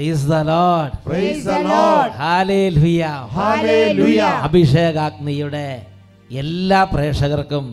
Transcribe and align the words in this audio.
Praise 0.00 0.26
the 0.32 0.36
lord 0.50 0.92
praise 1.06 1.42
the 1.46 1.54
Lord. 1.70 2.10
Hallelujah 2.20 3.00
hallelujah 3.38 4.20
അഭിഷേകാഗ്നിയുടെ 4.46 5.66
എല്ലാ 6.42 6.78
പ്രേക്ഷകർക്കും 6.92 7.64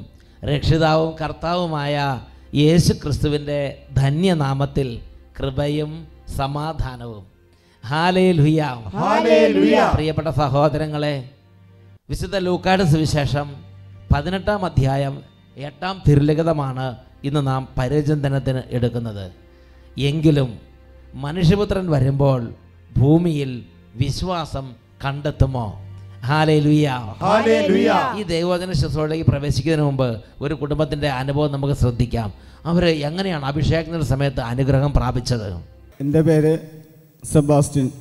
രക്ഷിതാവും 0.50 1.12
കർത്താവുമായ 1.22 1.96
യേശു 2.64 2.94
ക്രിസ്തുവിന്റെ 3.04 3.60
ധന്യനാമത്തിൽ 4.00 4.90
കൃപയും 5.38 5.92
സമാധാനവും. 6.40 7.24
ഹാലേലുയ 7.84 8.62
ഹാലേലുയ 8.98 9.78
പ്രിയപ്പെട്ട 9.96 10.30
സഹോദരങ്ങളെ 10.42 11.16
വിശുദ്ധ 12.12 12.36
ലൂക്കാട് 12.48 12.86
സുവിശേഷം 12.94 13.48
പതിനെട്ടാം 14.14 14.62
അധ്യായം 14.72 15.18
എട്ടാം 15.70 15.96
തിരുലിഖിതമാണ് 16.08 16.88
ഇന്ന് 17.28 17.42
നാം 17.52 17.62
പരിചിന്തനത്തിന് 17.78 18.64
എടുക്കുന്നത്. 18.78 19.26
എങ്കിലും 20.12 20.50
മനുഷ്യപുത്രൻ 21.18 21.90
വരുമ്പോൾ 21.90 22.50
ഭൂമിയിൽ 22.98 23.64
വിശ്വാസം 23.96 24.72
കണ്ടെത്തുമോ. 25.06 25.82
ഈ 28.18 28.24
ദൈവവചന 28.24 28.72
ശുശ്രൂഷയിലേക്ക് 28.72 29.26
പ്രവേശിക്കുന്നതിന് 29.26 29.86
മുമ്പ് 29.86 30.22
ഒരു 30.42 30.54
കുടുംബത്തിന്റെ 30.54 31.10
അനുഭവം 31.10 31.52
നമുക്ക് 31.52 31.74
ശ്രദ്ധിക്കാം. 31.74 32.34
അവർ 32.66 32.86
എങ്ങനെയാണ് 32.86 33.46
അഭിഷേകത്തിന്റെ 33.46 34.06
സമയത്ത് 34.06 34.40
അനുഗ്രഹം 34.40 34.94
പ്രാപിച്ചത്? 34.94 35.54
എന്റെ 36.02 36.22
പേര് 36.22 36.58
സെബാസ്റ്റ്യൻ. 37.24 37.92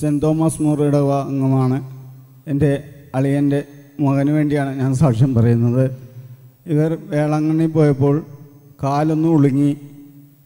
സെന്റ് 0.00 0.22
തോമസ് 0.22 0.62
മോറിയുടെ 0.62 0.96
അംഗമാണ്. 0.96 1.78
എന്റെ 2.46 2.82
അളിയന്റെ 3.14 3.62
മകന് 4.00 4.30
വേണ്ടിയാണ് 4.30 4.78
ഞാൻ 4.78 4.94
സാക്ഷ്യം 4.94 5.34
പറയുന്നത്. 5.34 5.90
ഇവർ 6.66 6.98
വേളാങ്കണ്ണി 7.02 7.66
പോയപ്പോൾ 7.66 8.26
കാലൊന്ന് 8.82 9.28
ഉളുങ്ങി 9.28 9.76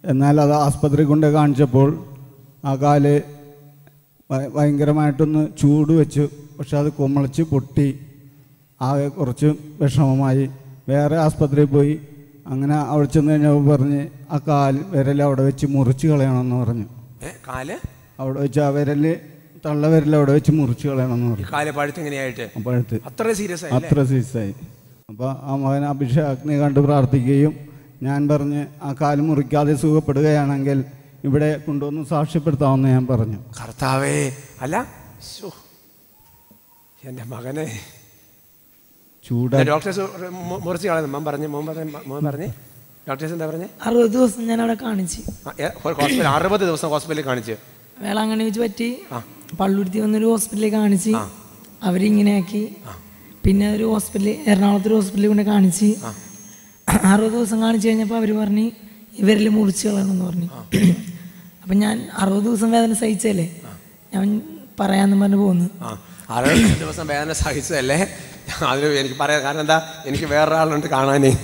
എന്നാൽ 0.05 0.41
അത് 0.41 0.53
ആസ്പത്രി 0.53 1.03
കൊണ്ട് 1.03 1.27
കാണിച്ചപ്പോൾ 1.33 2.05
ആ 2.65 2.75
കാൽ 2.75 3.23
ഭയങ്കരമായിട്ടൊന്ന് 4.55 5.49
ചൂട് 5.61 5.93
വെച്ചു. 5.93 6.29
പക്ഷെ 6.59 6.77
അത് 6.79 6.93
കുമളിച്ച് 6.93 7.43
പൊട്ടി. 7.43 7.99
ആകെ 8.83 9.09
കുറച്ച് 9.09 9.47
വിഷമമായി. 9.81 10.51
വേറെ 10.89 11.17
ആസ്പത്രിയിൽ 11.17 11.67
പോയി. 11.67 12.01
അങ്ങനെ 12.47 12.75
അവിടെ 12.75 13.07
ചെന്ന് 13.07 13.33
കഴിഞ്ഞപ്പോൾ 13.33 13.77
പറഞ്ഞ് 13.77 14.09
ആ 14.31 14.41
കാൽ 14.49 14.81
വിരൽ 14.89 15.23
അവിടെ 15.23 15.43
വെച്ച് 15.43 15.67
മുറിച്ച് 15.67 16.07
കളയണമെന്ന് 16.07 16.57
പറഞ്ഞു. 16.57 16.85
കാൽ? 17.49 17.79
അവിടെ 18.21 18.41
വെച്ച് 18.41 18.61
ആ 18.61 18.69
വിരൽ 18.69 19.17
തള്ള 19.67 19.87
വിരൽ 19.87 20.17
അവിടെ 20.17 20.33
വെച്ച് 20.33 20.51
മുറിച്ച് 20.51 20.89
കളയണമെന്ന് 20.89 21.31
പറഞ്ഞു. 21.31 21.47
കാൽ 21.53 21.71
പഴുത്ത് 21.71 21.99
എങ്ങനെയായിട്ട്? 21.99 22.51
അത്ര 23.07 23.33
സീരിയസ് 23.33 23.65
ആയി 23.65 23.73
അത്ര 23.73 24.03
സീസായി 24.03 24.55
അപ്പോൾ 25.09 25.31
ആ 25.43 25.57
മകൻ 25.57 25.85
അഭിഷേകനെ 25.85 26.59
കണ്ട് 26.59 26.81
പ്രാർത്ഥിക്കുകയും 26.81 27.74
ഞാൻ 28.03 28.29
പറഞ്ഞ് 28.29 28.67
ആ 28.83 28.95
കാൽ 29.01 29.21
മുറിക്കാതെ 29.21 29.75
സുഖപ്പെടുകയാണെങ്കിൽ 29.75 30.85
ഇവിടെ 31.25 31.59
കൊണ്ടുവന്ന് 31.59 32.05
സാക്ഷ്യപ്പെടുത്താമെന്ന് 32.05 32.89
ഞാൻ 32.89 33.07
പറഞ്ഞു. 33.07 33.37
കർത്താവേ 33.63 34.33
അല്ല. 34.61 34.87
എന്റെ 37.05 37.25
മകനെ. 37.25 37.79
ചൂട. 39.29 39.57
ഡോക്ടേഴ്സ് 39.57 40.01
മു- 40.01 40.63
മുറിച്ച് 40.63 40.89
കളയുന്നു. 40.89 41.13
മോൻ 41.13 41.25
പറഞ്ഞു 41.25 41.47
മോൻ 41.47 41.67
പറഞ്ഞു 41.67 41.99
മോൻ 42.07 42.25
പറഞ്ഞേ. 42.25 42.47
ഡോക്ടേഴ്സ് 43.09 43.33
എന്താ 43.35 43.47
പറഞ്ഞേ? 43.47 43.67
അറുപത് 43.83 44.11
ദിവസം 44.11 44.47
ഞാൻ 44.47 44.61
അവിടെ 44.61 44.75
കാണിച്ചു. 44.75 45.23
ഹോസ്പിറ്റൽ 45.95 46.29
അറുപത് 46.29 46.61
ദിവസം 46.61 46.89
ഹോസ്പിറ്റലിൽ 46.89 47.27
കാണിച്ച്. 47.27 47.53
വേളാങ്കണ്ണി 47.99 48.45
വെച്ച് 48.45 48.61
പറ്റി. 48.61 49.03
പള്ളുരുത്തി 49.61 49.99
വന്നൊരു 49.99 50.25
ഹോസ്പിറ്റലിൽ 50.25 50.73
കാണിച്ച്. 50.73 51.11
അവരിങ്ങനെയാക്കി. 51.83 52.77
പിന്നെ 53.45 53.73
ഒരു 53.73 53.85
ഹോസ്പിറ്റലിൽ 53.85 54.51
എറണാകുളത്ത് 54.51 54.89
ഒരു 54.89 54.95
ഹോസ്പിറ്റലിൽ 54.95 55.29
കൊണ്ട് 55.29 55.43
കാണിച്ച്. 55.43 55.97
അറുപത് 57.03 57.33
ദിവസം 57.33 57.63
കാണിച്ചു 57.63 57.89
കഴിഞ്ഞപ്പോൾ 57.89 58.15
അവർ 58.15 58.41
പറഞ്ഞ് 58.41 58.71
ഇവരിൽ 59.19 59.49
മുറിച്ച് 59.49 59.89
കളയണമെന്ന് 59.89 60.25
പറഞ്ഞു. 60.25 60.49
അപ്പം 61.63 61.79
ഞാൻ 61.79 62.09
അറുപത് 62.19 62.43
ദിവസം 62.43 62.71
വേദന 62.71 62.93
സഹിച്ചല്ലേ 62.93 63.61
ഞാൻ 64.15 64.41
പറയാമെന്ന് 64.81 65.23
പറഞ്ഞു 65.23 65.37
പോകുന്നു 65.37 65.71
അറുപത് 66.31 66.79
ദിവസം 66.79 67.07
വേദന 67.07 67.33
സഹിച്ചതല്ലേ? 67.33 68.19
അതിന് 68.67 68.87
എനിക്ക് 68.87 69.17
പറയാം. 69.21 69.43
കാരണം 69.43 69.61
എന്താ? 69.61 69.93
എനിക്ക് 70.07 70.25
വേറൊരാളുണ്ട് 70.25 70.87
കാണാനേ. 70.87 71.39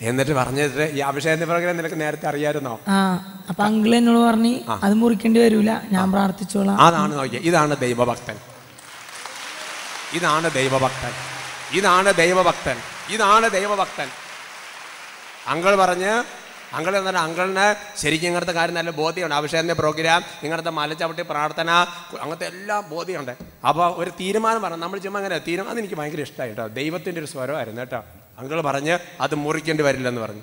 എന്നിട്ട് 0.00 0.32
പറഞ്ഞിട്ട് 0.32 0.92
ഈ 0.94 0.98
അഭിഷേകത്തിന്റെ 0.98 1.46
പ്രോഗ്രാം 1.46 1.76
നിനക്ക് 1.76 2.00
നേരത്തെ 2.00 2.28
അറിയായിരുന്നോ? 2.28 2.80
ആ 2.88 3.16
അപ്പൊ 3.48 3.64
അങ്കിൾ 3.64 3.96
എന്നോട് 3.96 4.18
പറഞ്ഞു 4.18 4.58
അത് 4.82 4.94
മുറിക്കേണ്ടി 4.94 5.40
വരൂല 5.40 5.70
ഞാൻ 5.92 6.12
പ്രാർത്ഥിച്ചോളാം. 6.12 6.80
അതാണ് 6.80 7.18
നോക്കിയത് 7.18 7.42
ഇതാണ് 7.42 7.76
ദൈവഭക്തൻ. 7.76 8.34
ഇതാണ് 10.14 10.50
ദൈവഭക്തൻ. 10.54 11.10
ഇതാണ് 11.78 12.14
ദൈവഭക്തൻ. 12.14 12.76
ഇതാണ് 13.10 13.50
ദൈവഭക്തൻ. 13.50 14.06
അങ്കിൾ 15.48 15.76
പറഞ്ഞ് 15.76 16.24
അങ്കിൾ 16.74 16.96
എന്ന് 16.96 17.10
പറഞ്ഞാൽ 17.10 17.22
അങ്കിളിന് 17.22 17.98
ശരിക്കും 17.98 18.26
ഇങ്ങനത്തെ 18.26 18.52
കാര്യം 18.52 18.74
നല്ല 18.74 18.90
ബോധ്യമുണ്ട് 18.90 19.34
അഭിഷേകന്റെ 19.34 19.74
പ്രോഗ്രാം 19.74 20.22
ഇങ്ങനത്തെ 20.42 20.70
മലച്ചവിട്ടി 20.70 21.22
പ്രാർത്ഥന 21.22 21.70
അങ്ങനത്തെ 22.20 22.46
എല്ലാം 22.46 22.90
ബോധ്യമുണ്ട്. 22.90 23.36
അപ്പോൾ 23.68 23.94
ഒരു 23.96 24.10
തീരുമാനം 24.10 24.62
പറഞ്ഞു 24.62 24.78
നമ്മൾ 24.78 24.98
ചുമ്മാ 24.98 25.20
അങ്ങനെ 25.20 25.38
തീരുമാനം 25.38 25.78
എനിക്ക് 25.78 25.94
ഭയങ്കര 25.94 26.20
ഇഷ്ടമായി 26.20 26.50
കേട്ടോ. 26.50 26.66
ദൈവത്തിന്റെ 26.66 27.20
ഒരു 27.20 27.28
സ്വരമായിരുന്നു 27.28 27.80
കേട്ടോ. 27.80 28.04
അങ്കിൾ 28.38 28.60
പറഞ്ഞ് 28.60 28.98
അത് 29.20 29.34
മുറിക്കേണ്ടി 29.34 29.84
വരില്ലെന്ന് 29.84 30.20
പറഞ്ഞു. 30.20 30.42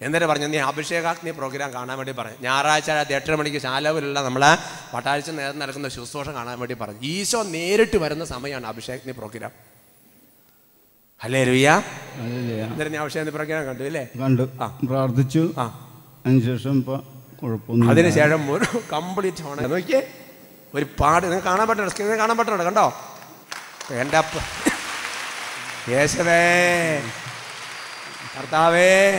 എന്നിട്ട് 0.00 0.26
പറഞ്ഞു 0.26 0.46
നീ 0.46 0.58
അഭിഷേകാഗ്നി 0.58 1.30
പ്രോഗ്രാം 1.30 1.72
കാണാൻ 1.72 1.98
വേണ്ടി 1.98 2.12
പറഞ്ഞു 2.12 2.36
ഞായറാഴ്ച 2.40 2.90
രാത്രി 2.90 3.14
എട്ടര 3.14 3.34
മണിക്ക് 3.34 3.58
ശാലവിലുള്ള 3.58 4.22
നമ്മളെ 4.22 4.58
പട്ടാഴ്ച 4.94 5.30
നേരം 5.30 5.58
നടക്കുന്ന 5.58 5.88
ശുശ്രൂഷ 5.88 6.28
കാണാൻ 6.28 6.58
വേണ്ടി 6.58 6.74
പറഞ്ഞു. 6.74 7.00
ഈശോ 7.02 7.42
നേരിട്ട് 7.42 7.96
വരുന്ന 7.96 8.24
സമയമാണ് 8.24 8.66
അഭിഷേകാഗ്നി 8.66 9.12
പ്രോഗ്രാം 9.12 9.73
അല്ലേ 11.24 11.44
രുയ്യ 11.44 11.82
എന്നിട്ട് 12.18 12.92
ഞാൻ 12.92 13.26
പ്രോഗ്രാം 13.26 13.66
കണ്ടു 13.66 13.82
അല്ലേ? 13.82 14.08
കണ്ടു. 14.22 14.48
ആ. 14.60 14.78
പ്രാർത്ഥിച്ചു. 14.84 15.52
ആ. 15.58 15.90
അതിനുശേഷം 16.26 16.76
ഇപ്പോൾ 16.76 17.02
കുഴപ്പമൊന്നും 17.42 17.90
അതിനുശേഷം 17.90 18.52
ഒരു 18.52 18.78
കംപ്ലീറ്റ് 18.92 19.42
ആണ് 19.42 19.72
നോക്കിയേ. 19.72 20.02
ഒരു 20.74 20.86
പാട്. 21.00 21.24
നിങ്ങൾക്ക് 21.24 21.46
കാണാൻ 21.46 21.68
പറ്റണം 21.68 21.90
സ്ക്രീനിൽ 21.90 22.18
കാണാൻ 22.18 22.36
പറ്റണം 22.36 22.64
കണ്ടോ? 22.64 22.94
എന്റെ 23.90 24.16
അപ്പ 24.16 24.32
യേശവേ. 25.90 27.00
കർത്താവേ. 28.38 29.12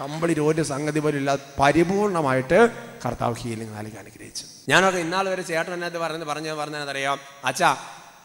കംപ്ലീറ്റ് 0.00 0.40
ഒരു 0.40 0.62
സംഗതി 0.62 1.00
പോലും 1.00 1.18
ഇല്ലാതെ 1.18 1.42
പരിപൂർണമായിട്ട് 1.60 2.70
കർത്താവ് 3.06 3.34
ഹീലിംഗ് 3.34 3.78
നൽകി 3.78 3.96
അനുഗ്രഹിച്ചു. 3.96 4.44
ഞാനൊക്കെ 4.68 4.98
ഇന്നാൾ 4.98 5.28
വരെ 5.28 5.42
ചേട്ടൻ 5.42 5.74
എന്നത് 5.74 5.98
പറഞ്ഞ് 5.98 6.24
പറഞ്ഞ് 6.24 6.52
പറഞ്ഞതെന്നറിയാം 6.52 7.18
അച്ഛാ 7.44 7.76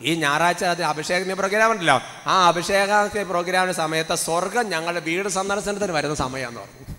ഈ 0.02 0.16
ഞായറാഴ്ച 0.16 0.64
രാത്രി 0.64 0.84
അഭിഷേകത്തിന് 0.84 1.34
പ്രോഗ്രാം 1.34 1.72
ഉണ്ടല്ലോ. 1.72 2.02
ആ 2.28 2.48
അഭിഷേക 2.48 3.22
പ്രോഗ്രാമിന്റെ 3.22 3.74
സമയത്ത് 3.74 4.16
സ്വർഗം 4.16 4.70
ഞങ്ങളുടെ 4.70 5.00
വീട് 5.00 5.28
സന്ദർശനത്തിന് 5.28 5.92
വരുന്ന 5.92 6.16
സമയമാണെന്ന് 6.16 6.62
പറഞ്ഞു. 6.62 6.96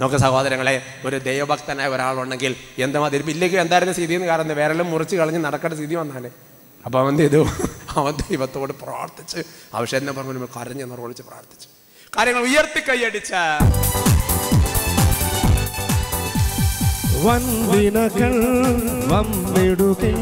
നമുക്ക് 0.00 0.16
സഹോദരങ്ങളെ 0.16 0.82
ഒരു 1.04 1.18
ദൈവഭക്തനായ 1.18 1.88
ഒരാളുണ്ടെങ്കിൽ 1.88 2.56
എന്താ 2.78 3.00
മതി 3.00 3.16
ഇല്ലെങ്കിൽ 3.16 3.60
എന്തായിരുന്നു 3.60 3.92
സ്ഥിതി 3.92 4.14
എന്ന് 4.14 4.26
കാരണം 4.26 4.56
വിരലും 4.56 4.90
മുറിച്ച് 4.90 5.16
കളഞ്ഞ് 5.16 5.44
നടക്കേണ്ട 5.44 5.74
സ്ഥിതി 5.74 5.94
വന്നാലേ. 5.94 6.30
അപ്പോൾ 6.84 6.98
അവൻ 6.98 7.16
ചെയ്തു? 7.16 7.46
അവൻ 7.96 8.12
ദൈവത്തോട് 8.12 8.72
പ്രാർത്ഥിച്ച് 8.72 9.42
അഭിഷേകനെ 9.74 10.12
പറഞ്ഞു 10.12 10.48
കരഞ്ഞ് 10.60 10.90
നിർവഹിച്ച് 10.90 11.22
പ്രാർത്ഥിച്ചു. 11.22 11.68
കാര്യങ്ങൾ 12.16 12.42
ഉയർത്തി 12.42 12.80
കൈയടിച്ച. 12.80 13.32
വന്ദിനകൾ 17.24 18.34
വമ്മിടുകിൽ 19.10 20.20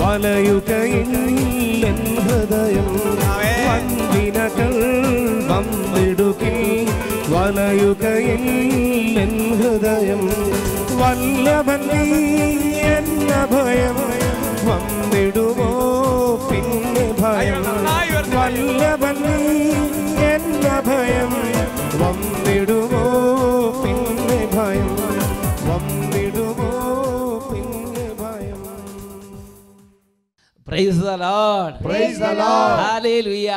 വലയുകയില്ലെൻ 0.00 1.98
ഹൃദയം 2.26 2.88
വൻവിനകൾ 3.64 4.72
വമ്മിടുകിൽ 5.50 6.58
വലയുകയില്ലെൻ 7.32 8.54
ഹൃദയം 9.60 10.22
വല്ലഭൻ 11.00 11.82
നീ 11.90 12.04
എന്ന 12.92 13.32
ഭയം 13.52 13.98
വന്നിടുമോ 14.68 15.70
പിന്നെ 16.48 17.06
ഭയം 17.20 17.64
വല്ലഭൻ 18.34 19.20
എന്ന 20.32 20.68
ഭയം 20.88 21.32
വന്നിടുമോ 22.02 22.47
പ്രൈസ് 30.68 31.00
ദ 31.02 31.12
ലോർഡ്. 31.22 31.76
ഹല്ലേലൂയ 32.82 33.50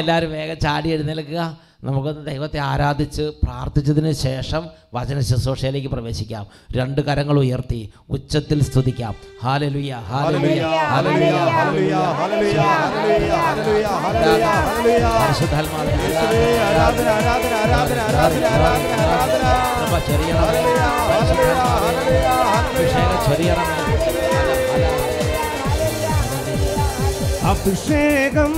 എല്ലാവരും 0.00 0.30
വേഗം 0.36 0.58
ചാടി 0.64 0.88
എഴുന്നേൽക്കുക 0.96 1.42
നമുക്കൊന്ന് 1.86 2.22
ദൈവത്തെ 2.26 2.58
ആരാധിച്ച് 2.62 3.24
പ്രാർത്ഥിച്ചതിന് 3.42 4.12
ശേഷം 4.20 4.62
വചന 4.94 5.18
ശുശ്രൂഷയിലേക്ക് 5.28 5.90
പ്രവേശിക്കാം 5.94 6.44
രണ്ട് 6.76 7.00
കരങ്ങൾ 7.08 7.36
ഉയർത്തി 7.42 7.80
ഉച്ചത്തിൽ 8.10 8.60
സ്തുതിക്കാം 8.68 9.14
ഹാലലുയ 9.42 9.92
ചെറിയ 20.06 20.32
ഹാലലുയ 20.42 21.02
അഭിഷേകം 27.50 28.52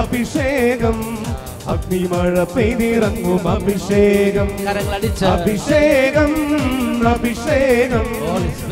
അഭിഷേകം. 0.00 1.21
അഗ്നിമഴ 1.66 2.44
പെയ്തിറങ്ങും 2.44 3.48
അഭിഷേകം. 3.48 4.48
അഭിഷേകം 5.26 6.32
അഭിഷേകം. 7.08 8.06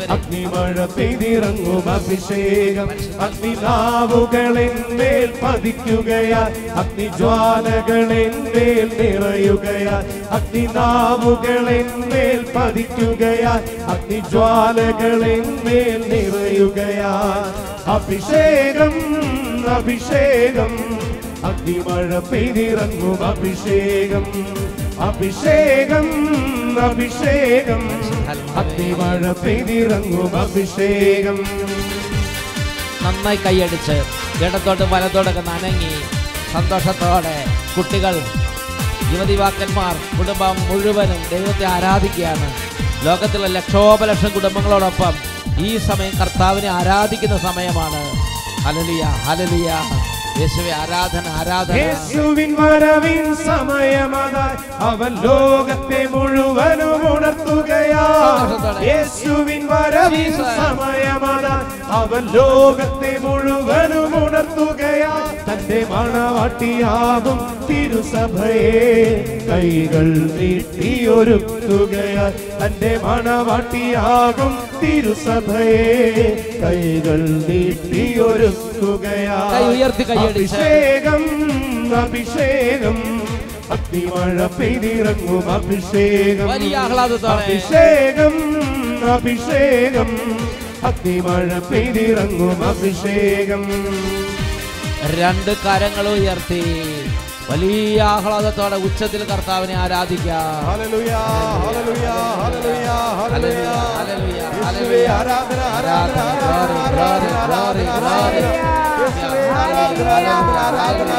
അഗ്നിമഴ 0.09 0.85
പെയ്തിറങ്ങും 0.85 1.91
അഭിഷേകം. 1.91 2.89
അഗ്നിനാവുകളെന്മേൽ 3.21 5.33
പതിക്കുകയാൽ 5.43 6.71
അഗ്നിജ്വാലകളെന്മേൽ 6.71 8.87
പതിക്കുകയാ. 8.87 10.03
അഗ്നിനാവുകളെന്മേൽ 10.29 12.45
പതിക്കുകയാൽ 12.55 13.83
അഗ്നിജ്വാലകളെന്മേൽ 13.83 16.07
നിറയുകയാ. 16.07 17.43
അഭിഷേകം 17.85 18.93
അഭിഷേകം. 19.69 21.01
അഗ്നിമഴ 21.43 22.19
പെയ്തിറങ്ങും 22.19 23.19
അഭിഷേകം. 23.27 24.25
അഭിഷേകം 25.01 26.07
അഭിഷേകം. 26.85 27.81
അഗ്നിമഴ 28.57 29.31
പെയ്തിറങ്ങും 29.31 30.39
അഭിഷേകം. 30.41 31.37
നന്നായി 33.03 33.35
കൈയടിച്ച് 33.35 33.97
ഇടത്തോട്ട് 34.43 34.83
വലത്തോടൊക്കെ 34.83 35.41
നനങ്ങി 35.41 35.93
സന്തോഷത്തോടെ 36.53 37.45
കുട്ടികൾ 37.77 38.15
യുവതിവാക്കന്മാർ 39.13 39.95
കുടുംബം 40.17 40.55
മുഴുവനും 40.67 41.21
ദൈവത്തെ 41.31 41.65
ആരാധിക്കുകയാണ്. 41.65 42.47
ലോകത്തിലെ 43.05 43.47
ലക്ഷോപലക്ഷം 43.47 44.29
കുടുംബങ്ങളോടൊപ്പം 44.29 45.13
ഈ 45.65 45.77
സമയം 45.77 46.13
കർത്താവിനെ 46.21 46.67
ആരാധിക്കുന്ന 46.67 47.37
സമയമാണ്. 47.37 48.01
ഹലലിയ 48.65 49.03
ഹലലിയ 49.03 49.71
യേശുവെ 50.39 50.71
ആരാധന 50.73 51.25
ആരാധന. 51.39 51.75
യേശുവിൻ 51.75 52.51
വരവിൻ 52.59 53.35
സമയമതായി 53.35 54.57
അവൻ 54.79 55.11
ലോകത്തെ 55.21 56.07
മുഴുവനും 56.11 57.01
ഉണർത്തുകയാ. 57.13 58.05
യേശുവിൻ 58.89 59.67
വരവിൻ 59.67 60.33
അവൻ 61.91 62.23
ലോകത്തെ 62.33 63.11
മുഴുവനും 63.21 64.11
ഉണർത്തുകയാ 64.25 65.13
തന്റെ 65.47 65.79
മണവാട്ടിയാകും 65.89 67.39
തിരുസഭയെ. 67.67 68.83
കൈകൾ 69.49 70.07
നീട്ടിയൊരുക്കുകയാ 70.37 72.25
തന്റെ 72.61 72.99
മണവാട്ടിയാകും 73.03 74.51
തിരുസഭയെ. 74.81 76.27
കൈകൾ 76.63 77.19
നീട്ടിയൊരുക്കുകയാ 77.49 79.39
അഭിഷേകം 80.29 81.21
അഭിഷേകം. 82.03 82.97
അഗ്നിമഴ 83.71 84.37
പെയ്തിറങ്ങും 84.59 85.45
അഭിഷേകം. 85.51 86.47
അഭിഷേകം 87.35 88.35
അഭിഷേകം. 89.13 90.09
അഗ്നിമഴ 90.83 91.49
പെയ്തിറങ്ങും 91.69 92.61
അഭിഷേകം 92.69 93.63
രണ്ട് 95.13 95.51
കരങ്ങൾ 95.63 96.05
ഉയർത്തി 96.11 96.63
വലിയ 97.49 98.01
ആഹ്ലാദത്തോടെ 98.09 98.77
ഉച്ചത്തിൽ 98.87 99.21
കർത്താവിനെ 99.23 99.75
ആരാധിക്കാം. 99.75 100.51
ആരാധന 105.11 105.59
ആരാധന 105.71 106.21
ആരാധന 110.51 111.11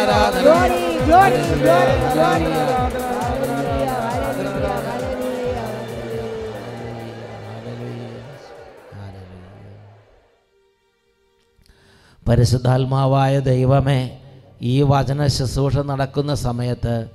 ആരാധന 0.00 0.48
പരിശുദ്ധാത്മാവായ 12.28 13.38
ദൈവമേ 13.38 14.18
ഈ 14.62 14.82
വചന 14.82 15.26
ശുശ്രൂഷ 15.26 15.78
നടക്കുന്ന 15.78 16.34
സമയത്ത് 16.34 17.06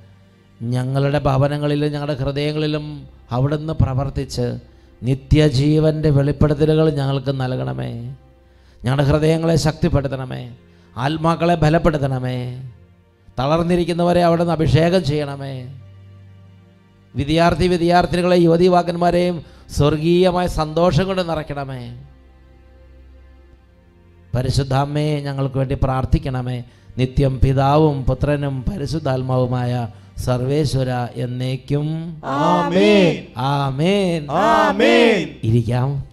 ഞങ്ങളുടെ 0.62 1.18
ഭവനങ്ങളിലും 1.18 1.92
ഞങ്ങളുടെ 1.92 2.14
ഹൃദയങ്ങളിലും 2.14 3.08
അവിടുന്ന് 3.30 3.72
പ്രവർത്തിച്ച് 3.72 4.58
നിത്യജീവന്റെ 5.02 6.10
വെളിപ്പെടുത്തലുകൾ 6.10 6.90
ഞങ്ങൾക്ക് 6.90 7.40
നൽകണമേ. 7.40 7.92
ഞങ്ങളുടെ 8.84 9.02
ഹൃദയങ്ങളെ 9.02 9.56
ശക്തിപ്പെടുത്തണമേ. 9.56 10.56
ആത്മാക്കളെ 10.96 11.54
ബലപ്പെടുത്തണമേ. 11.54 12.70
തളർന്നിരിക്കുന്നവരെ 13.38 14.22
അവിടുന്ന് 14.24 14.52
അഭിഷേകം 14.52 15.04
ചെയ്യണമേ. 15.04 15.80
വിദ്യാർത്ഥി 17.14 17.66
വിദ്യാർത്ഥിനികളെ 17.66 18.36
യുവതിവാക്കന്മാരെയും 18.36 19.42
സ്വർഗീയമായ 19.70 20.46
സന്തോഷം 20.46 21.06
കൊണ്ട് 21.06 21.30
നിറയ്ക്കണമേ. 21.30 22.04
പരിശുദ്ധാമ്മയെ 24.34 25.20
ഞങ്ങൾക്ക് 25.20 25.56
വേണ്ടി 25.56 25.76
പ്രാർത്ഥിക്കണമേ. 25.82 26.64
നിത്യം 26.98 27.40
പിതാവും 27.40 28.04
പുത്രനും 28.04 28.64
പരിശുദ്ധാത്മാവുമായ 28.72 29.88
സർവേശ്വര 30.18 30.88
എന്നേക്കും. 31.14 32.20
ഇരിക്കാം. 35.42 36.04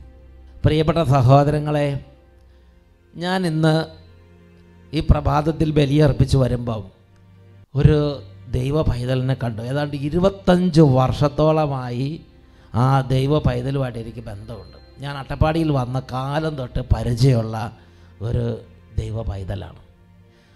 പ്രിയപ്പെട്ട 0.66 1.04
സഹോദരങ്ങളെ 1.04 2.00
ഞാൻ 3.16 3.48
ഇന്ന് 3.48 3.86
ഈ 4.94 5.00
പ്രഭാതത്തിൽ 5.00 5.72
ബലിയർപ്പിച്ച് 5.72 6.38
വരുമ്പം 6.38 6.84
ഒരു 7.76 8.22
ദൈവ 8.52 8.82
പൈതലിനെ 8.82 9.34
കണ്ടു. 9.34 9.62
ഏതാണ്ട് 9.62 9.96
ഇരുപത്തഞ്ച് 9.96 10.82
വർഷത്തോളമായി 10.82 12.22
ആ 12.76 13.02
ദൈവ 13.02 13.40
പൈതലുമായിട്ട് 13.40 14.00
എനിക്ക് 14.00 14.20
ബന്ധമുണ്ട്. 14.20 15.04
ഞാൻ 15.04 15.18
അട്ടപ്പാടിയിൽ 15.18 15.72
വന്ന 15.72 16.02
കാലം 16.12 16.56
തൊട്ട് 16.56 16.80
പരിചയമുള്ള 16.96 17.78
ഒരു 18.22 18.62
ദൈവ 19.00 19.22
പൈതലാണ് 19.22 19.80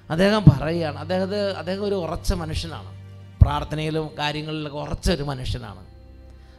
അദ്ദേഹം 0.10 0.44
പറയുകയാണ് 0.44 1.00
അദ്ദേഹത്തെ 1.00 1.52
അദ്ദേഹം 1.52 1.84
ഒരു 1.84 1.96
ഉറച്ച 1.96 2.34
മനുഷ്യനാണ്. 2.34 2.96
പ്രാർത്ഥനയിലും 3.42 4.10
കാര്യങ്ങളിലൊക്കെ 4.20 4.78
ഉറച്ചൊരു 4.78 5.24
മനുഷ്യനാണ്. 5.24 5.80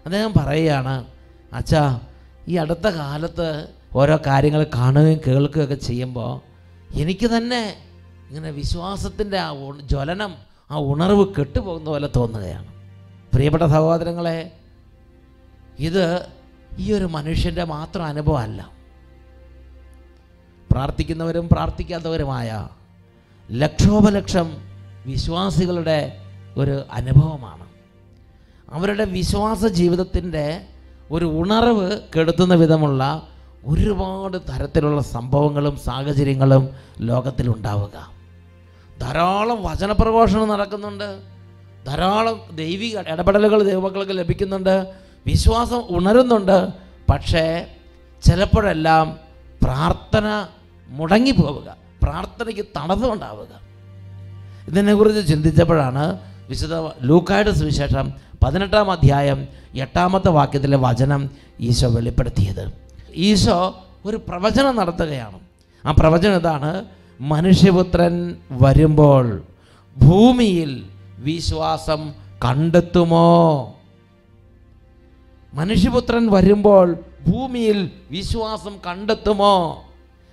അദ്ദേഹം 0.06 0.32
പറയുകയാണ് 0.36 1.04
അച്ഛാ 1.52 2.00
ഈ 2.48 2.56
അടുത്ത 2.56 2.86
കാലത്ത് 2.86 3.68
ഓരോ 3.94 4.18
കാര്യങ്ങൾ 4.26 4.66
കാണുകയും 4.74 5.20
കേൾക്കുകയൊക്കെ 5.26 5.74
ചെയ്യുമ്പോൾ 5.74 6.40
എനിക്ക് 6.94 7.26
തന്നെ 7.26 7.76
ഇങ്ങനെ 8.28 8.50
വിശ്വാസത്തിന്റെ 8.50 9.38
ആ 9.38 9.54
ജ്വലനം 9.84 10.34
ആ 10.70 10.76
ഉണർവ് 10.76 11.26
കെട്ടുപോകുന്ന 11.38 11.90
പോലെ 11.90 12.10
തോന്നുകയാണ്. 12.16 12.66
പ്രിയപ്പെട്ട 13.32 13.64
സഹോദരങ്ങളെ 13.64 14.52
ഇത് 15.78 16.26
ഈ 16.78 16.92
ഒരു 16.92 17.04
മനുഷ്യന്റെ 17.04 17.64
മാത്രം 17.64 18.04
അനുഭവമല്ല. 18.04 18.75
പ്രാർത്ഥിക്കുന്നവരും 20.76 21.48
പ്രാർത്ഥിക്കാത്തവരുമായ 21.48 22.68
ലക്ഷോപലക്ഷം 23.50 24.56
വിശ്വാസികളുടെ 25.06 26.16
ഒരു 26.56 26.84
അനുഭവമാണ്. 26.92 27.66
അവരുടെ 28.70 29.04
വിശ്വാസ 29.04 29.66
ജീവിതത്തിന്റെ 29.66 30.60
ഒരു 31.10 31.24
ഉണർവ് 31.24 32.00
കെടുത്തുന്ന 32.18 32.54
വിധമുള്ള 32.54 33.22
ഒരുപാട് 33.66 34.36
തരത്തിലുള്ള 34.36 35.02
സംഭവങ്ങളും 35.02 35.76
സാഹചര്യങ്ങളും 35.76 36.68
ലോകത്തിലുണ്ടാവുക. 37.00 38.10
ധാരാളം 39.00 39.62
വചനപ്രഘോഷണം 39.62 40.48
നടക്കുന്നുണ്ട്. 40.48 41.20
ധാരാളം 41.86 42.40
ദൈവിക 42.54 42.98
ഇടപെടലുകൾ 42.98 43.62
ദൈവമക്കൾക്ക് 43.62 44.18
ലഭിക്കുന്നുണ്ട്. 44.18 44.94
വിശ്വാസം 45.26 45.82
ഉണരുന്നുണ്ട്. 45.90 46.68
പക്ഷേ 47.10 47.66
ചിലപ്പോഴെല്ലാം 48.24 49.18
പ്രാർത്ഥന 49.62 50.46
മുടങ്ങിപ്പോവുക. 50.88 51.76
പ്രാർത്ഥനയ്ക്ക് 52.02 52.62
തടസ്സമുണ്ടാവുക. 52.62 53.66
ഇതിനെക്കുറിച്ച് 54.68 55.26
ചിന്തിച്ചപ്പോഴാണ് 55.26 56.18
വിശുദ്ധ 56.48 56.74
ലൂക്കായുടെ 57.02 57.50
സുവിശേഷം 57.50 58.12
പതിനെട്ടാം 58.44 58.90
അധ്യായം 58.90 59.48
എട്ടാമത്തെ 59.74 60.28
വാക്യത്തിലെ 60.28 60.76
വചനം 60.76 61.30
ഈശോ 61.60 61.88
വെളിപ്പെടുത്തിയത്. 61.88 62.72
ഈശോ 63.14 63.84
ഒരു 64.04 64.16
പ്രവചനം 64.28 64.76
നടത്തുകയാണ്. 64.76 65.40
ആ 65.86 65.90
പ്രവചനം 65.92 66.34
ഇതാണ് 66.34 66.84
മനുഷ്യപുത്രൻ 67.20 68.36
വരുമ്പോൾ 68.50 69.42
ഭൂമിയിൽ 69.98 70.84
വിശ്വാസം 71.18 72.14
കണ്ടെത്തുമോ? 72.44 73.74
മനുഷ്യപുത്രൻ 75.54 76.30
വരുമ്പോൾ 76.30 76.96
ഭൂമിയിൽ 77.28 77.90
വിശ്വാസം 78.10 78.76
കണ്ടെത്തുമോ? 78.86 79.85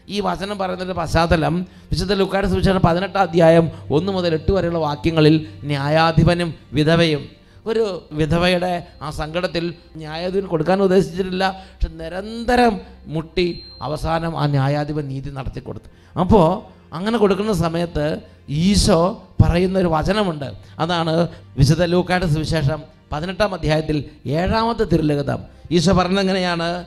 ഈ 0.08 0.20
വചനം 0.20 0.58
പറയുന്നതിന്റെ 0.58 0.94
പശ്ചാത്തലം 1.02 1.56
വിശുദ്ധ 1.92 2.14
ലുക്കാട് 2.14 2.48
സുവിശേഷം 2.48 2.82
പതിനെട്ടാം 2.82 3.22
അധ്യായം 3.22 3.72
ഒന്ന് 3.92 4.12
മുതൽ 4.12 4.34
എട്ട് 4.34 4.52
വരെയുള്ള 4.52 4.78
വാക്യങ്ങളിൽ 4.78 5.36
ന്യായാധിപനും 5.64 6.54
വിധവയും. 6.74 7.24
ഒരു 7.66 7.84
വിധവയുടെ 8.12 8.88
ആ 9.02 9.10
സങ്കടത്തിൽ 9.10 9.74
ന്യായാധിപൻ 9.98 10.48
കൊടുക്കാൻ 10.48 10.82
ഉദ്ദേശിച്ചിട്ടില്ല 10.82 11.46
പക്ഷെ 11.52 11.90
നിരന്തരം 12.02 12.80
മുട്ടി 13.06 13.64
അവസാനം 13.82 14.38
ആ 14.38 14.46
ന്യായാധിപൻ 14.48 15.08
നീതി 15.08 15.30
നടത്തി 15.30 15.60
കൊടുത്തു. 15.60 15.90
അപ്പോൾ 16.20 16.48
അങ്ങനെ 16.94 17.18
കൊടുക്കുന്ന 17.18 17.54
സമയത്ത് 17.54 18.22
ഈശോ 18.50 19.00
പറയുന്ന 19.44 19.80
ഒരു 19.80 19.88
വചനമുണ്ട്. 19.88 20.50
അതാണ് 20.80 21.28
വിശുദ്ധ 21.58 21.84
ലൂക്കാട് 21.84 22.26
സുവിശേഷം 22.26 22.82
പതിനെട്ടാം 23.12 23.54
അധ്യായത്തിൽ 23.54 23.98
ഏഴാമത്തെ 24.28 24.84
തിരുലഗതം 24.84 25.40
ഈശോ 25.72 25.94
പറഞ്ഞത് 25.94 26.20
എങ്ങനെയാണ് 26.20 26.86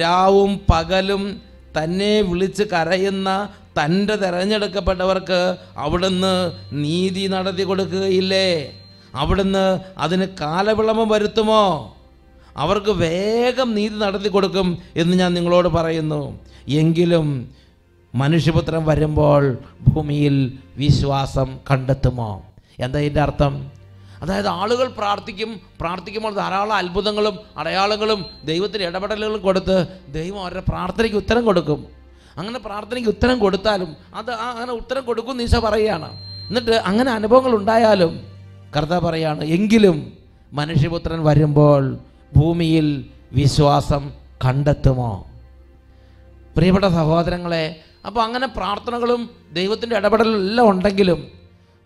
രാവും 0.00 0.60
പകലും 0.70 1.40
തന്നെ 1.78 2.20
വിളിച്ച് 2.20 2.62
കരയുന്ന 2.62 3.48
തന്റെ 3.78 4.16
തിരഞ്ഞെടുക്കപ്പെട്ടവർക്ക് 4.16 5.56
അവിടുന്ന് 5.76 6.52
നീതി 6.72 7.26
നടത്തി 7.26 7.62
കൊടുക്കുകയില്ലേ? 7.62 8.72
അവിടുന്ന് 9.14 9.80
അതിന് 9.98 10.26
കാലവിളമ 10.40 11.12
വരുത്തുമോ? 11.12 11.94
അവർക്ക് 12.56 12.90
വേഗം 12.90 13.74
നീതി 13.74 13.94
നടത്തി 13.94 14.28
കൊടുക്കും 14.28 14.78
എന്ന് 14.96 15.16
ഞാൻ 15.16 15.34
നിങ്ങളോട് 15.34 15.68
പറയുന്നു. 15.68 16.40
എങ്കിലും 16.68 17.48
മനുഷ്യപുത്രം 18.14 18.86
വരുമ്പോൾ 18.86 19.58
ഭൂമിയിൽ 19.88 20.58
വിശ്വാസം 20.76 21.58
കണ്ടെത്തുമോ? 21.70 22.42
എന്താ 22.78 22.98
ഇതിന്റെ 22.98 23.20
അർത്ഥം? 23.20 23.73
അതായത് 24.24 24.46
ആളുകൾ 24.46 24.86
പ്രാർത്ഥിക്കും 24.98 25.60
പ്രാർത്ഥിക്കുമ്പോൾ 25.80 26.34
ധാരാളം 26.34 26.74
അത്ഭുതങ്ങളും 26.74 27.38
അടയാളങ്ങളും 27.56 28.20
ദൈവത്തിന് 28.44 28.82
ഇടപെടലുകളും 28.82 29.40
കൊടുത്ത് 29.40 29.76
ദൈവം 30.08 30.40
അവരുടെ 30.40 30.62
പ്രാർത്ഥനയ്ക്ക് 30.68 31.16
ഉത്തരം 31.16 31.44
കൊടുക്കും. 31.44 31.80
അങ്ങനെ 32.38 32.58
പ്രാർത്ഥനയ്ക്ക് 32.58 33.10
ഉത്തരം 33.10 33.38
കൊടുത്താലും 33.38 33.90
അത് 34.14 34.30
അങ്ങനെ 34.30 34.72
ഉത്തരം 34.72 35.04
കൊടുക്കും 35.04 35.42
ഈശോ 35.42 35.60
പറയുകയാണ്. 35.60 36.08
എന്നിട്ട് 36.48 36.70
അങ്ങനെ 36.70 37.10
അനുഭവങ്ങൾ 37.10 37.52
ഉണ്ടായാലും 37.56 38.12
കർത്താവ് 38.76 39.02
പറയാണ് 39.06 39.44
എങ്കിലും 39.56 39.96
മനുഷ്യപുത്രൻ 40.52 41.24
വരുമ്പോൾ 41.24 41.82
ഭൂമിയിൽ 42.36 42.86
വിശ്വാസം 43.32 44.02
കണ്ടെത്തുമോ? 44.44 45.12
പ്രിയപ്പെട്ട 46.56 46.86
സഹോദരങ്ങളെ 46.98 47.64
അപ്പോൾ 48.06 48.22
അങ്ങനെ 48.22 48.46
പ്രാർത്ഥനകളും 48.46 49.30
ദൈവത്തിന്റെ 49.52 49.96
ഇടപെടലും 49.96 50.36
എല്ലാം 50.36 50.68
ഉണ്ടെങ്കിലും 50.68 51.20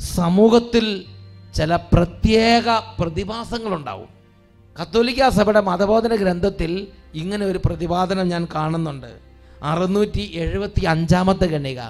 സമൂഹത്തിൽ 0.00 0.86
ചില 1.54 1.76
പ്രത്യേക 1.76 2.78
പ്രതിഭാസങ്ങളുണ്ടാവും. 2.78 4.08
കത്തോലിക്ക 4.80 5.28
സഭയുടെ 5.28 5.60
മതബോധന 5.60 6.14
ഗ്രന്ഥത്തിൽ 6.14 6.86
ഇങ്ങനെ 7.14 7.46
ഒരു 7.46 7.60
പ്രതിപാദനം 7.66 8.28
ഞാൻ 8.28 8.48
കാണുന്നുണ്ട്. 8.54 9.28
അറുന്നൂറ്റി 9.62 10.30
എഴുപത്തി 10.34 10.84
അഞ്ചാമത്തെ 10.84 11.46
ഗണിക 11.46 11.80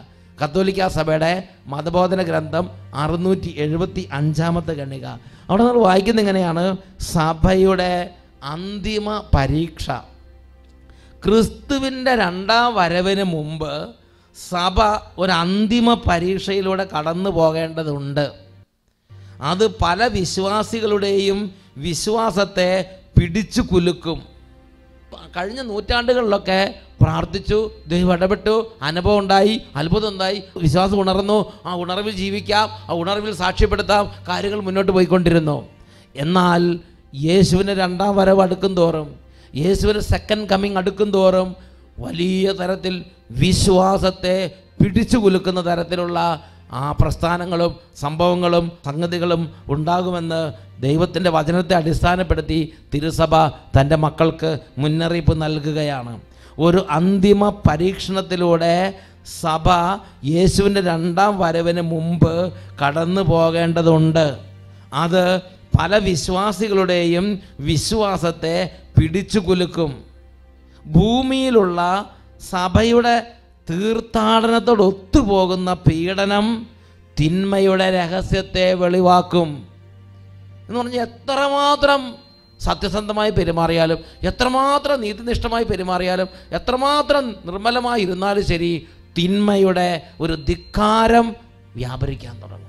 കത്തോലിക്ക 0.45 0.89
സഭയുടെ 0.89 1.49
മതബോധന 1.67 2.23
ഗ്രന്ഥം 2.23 2.71
അറുന്നൂറ്റി 2.95 3.55
എഴുപത്തി 3.57 4.09
അഞ്ചാമത്തെ 4.13 4.73
ഗണിക 4.73 5.07
അവിടെ 5.49 5.65
നമ്മൾ 5.65 5.83
വായിക്കുന്ന 5.83 6.21
ഇങ്ങനെയാണ് 6.21 6.77
സഭയുടെ 7.01 8.11
അന്തിമ 8.45 9.23
പരീക്ഷ. 9.35 9.91
ക്രിസ്തുവിന്റെ 11.25 12.15
രണ്ടാം 12.15 12.75
വരവിന് 12.75 13.25
മുമ്പ് 13.25 13.89
സഭ 14.51 14.81
ഒരു 15.19 15.33
അന്തിമ 15.33 15.95
പരീക്ഷയിലൂടെ 15.95 16.89
കടന്നു 16.99 17.31
പോകേണ്ടതുണ്ട് 17.31 18.48
അത് 19.41 19.77
പല 19.77 20.07
വിശ്വാസികളുടെയും 20.07 21.55
വിശ്വാസത്തെ 21.77 22.71
പിടിച്ചു 23.19 23.61
കുലുക്കും. 23.61 24.19
കഴിഞ്ഞ 25.37 25.61
നൂറ്റാണ്ടുകളിലൊക്കെ 25.63 26.75
പ്രാർത്ഥിച്ചു 27.03 27.71
ദൈവം 27.87 28.13
ഇടപെട്ടു 28.13 28.67
അനുഭവം 28.83 29.19
ഉണ്ടായി 29.19 29.61
അത്ഭുതം 29.77 30.09
ഉണ്ടായി 30.09 30.43
വിശ്വാസം 30.57 31.01
ഉണർന്നു 31.01 31.53
ആ 31.67 31.75
ഉണർവിൽ 31.75 32.15
ജീവിക്കാം 32.15 32.69
ആ 32.89 32.95
ഉണർവിൽ 32.95 33.33
സാക്ഷ്യപ്പെടുത്താം 33.33 34.13
കാര്യങ്ങൾ 34.29 34.61
മുന്നോട്ട് 34.61 34.93
പോയിക്കൊണ്ടിരുന്നു. 34.93 35.69
എന്നാൽ 36.17 36.81
യേശുവിന് 37.15 37.71
രണ്ടാം 37.71 38.17
വരവ് 38.17 38.43
അടുക്കും 38.43 38.77
തോറും 38.77 39.09
യേശുവിന് 39.57 39.99
സെക്കൻഡ് 39.99 40.49
കമ്മിങ് 40.49 40.77
അടുക്കും 40.77 41.11
തോറും 41.11 41.57
വലിയ 41.99 42.53
തരത്തിൽ 42.53 43.05
വിശ്വാസത്തെ 43.31 44.51
പിടിച്ചു 44.81 45.19
കുലുക്കുന്ന 45.19 45.61
തരത്തിലുള്ള 45.67 46.19
ആ 46.73 46.93
പ്രസ്ഥാനങ്ങളും 46.93 47.77
സംഭവങ്ങളും 47.97 48.73
സംഗതികളും 48.87 49.53
ഉണ്ടാകുമെന്ന് 49.69 50.53
ദൈവത്തിന്റെ 50.83 51.31
വചനത്തെ 51.31 51.75
അടിസ്ഥാനപ്പെടുത്തി 51.75 52.73
തിരുസഭ 52.95 53.47
തന്റെ 53.47 53.97
മക്കൾക്ക് 53.97 54.59
മുന്നറിയിപ്പ് 54.79 55.43
നൽകുകയാണ്. 55.43 56.21
ഒരു 56.59 56.87
അന്തിമ 56.91 57.49
പരീക്ഷണത്തിലൂടെ 57.49 58.95
സഭ 59.41 59.69
യേശുവിന്റെ 60.25 60.81
രണ്ടാം 60.81 61.39
വരവിന് 61.39 61.81
മുമ്പ് 61.81 62.53
കടന്നു 62.85 63.23
പോകേണ്ടതുണ്ട്. 63.23 64.39
അത് 64.95 65.41
പല 65.81 65.99
വിശ്വാസികളുടെയും 65.99 67.41
വിശ്വാസത്തെ 67.61 68.71
പിടിച്ചു 68.99 69.39
കുലുക്കും 69.39 70.05
ഭൂമിയിലുള്ള 70.87 72.11
സഭയുടെ 72.51 73.38
തീർത്ഥാടനത്തോട് 73.71 74.83
ഒത്തുപോകുന്ന 74.83 75.73
പീഡനം 75.73 76.67
തിന്മയുടെ 77.21 77.91
രഹസ്യത്തെ 77.91 78.75
വെളിവാക്കും. 78.75 79.69
എന്ന് 80.69 80.79
പറഞ്ഞാൽ 80.81 81.03
എത്രമാത്രം 81.03 82.15
സത്യസന്ധമായി 82.61 83.31
പെരുമാറിയാലും 83.31 83.99
എത്രമാത്രം 84.23 85.01
നീതിനിഷ്ഠമായി 85.01 85.65
പെരുമാറിയാലും 85.65 86.27
എത്രമാത്രം 86.53 87.37
നിർമ്മലമായി 87.45 88.03
ഇരുന്നാലും 88.03 88.47
ശരി 88.47 88.89
തിന്മയുടെ 89.19 90.03
ഒരു 90.21 90.33
ധിക്കാരം 90.33 91.37
വ്യാപരിക്കാൻ 91.75 92.43
തുടങ്ങും. 92.43 92.69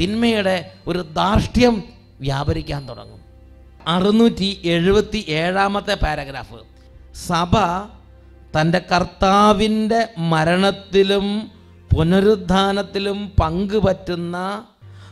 തിന്മയുടെ 0.00 0.72
ഒരു 0.86 0.98
ധാർഷ്ട്യം 0.98 1.82
വ്യാപരിക്കാൻ 2.20 2.88
തുടങ്ങും. 2.88 3.20
അറുന്നൂറ്റി 3.86 4.60
എഴുപത്തി 4.64 5.24
ഏഴാമത്തെ 5.28 5.94
പാരഗ്രാഫ്. 5.94 6.54
സഭ 7.16 7.56
തന്റെ 8.60 8.78
കർത്താവിന്റെ 8.78 10.08
മരണത്തിലും 10.18 11.50
പുനരുദ്ധാനത്തിലും 11.96 13.32
പങ്കുപറ്റുന്ന 13.40 14.64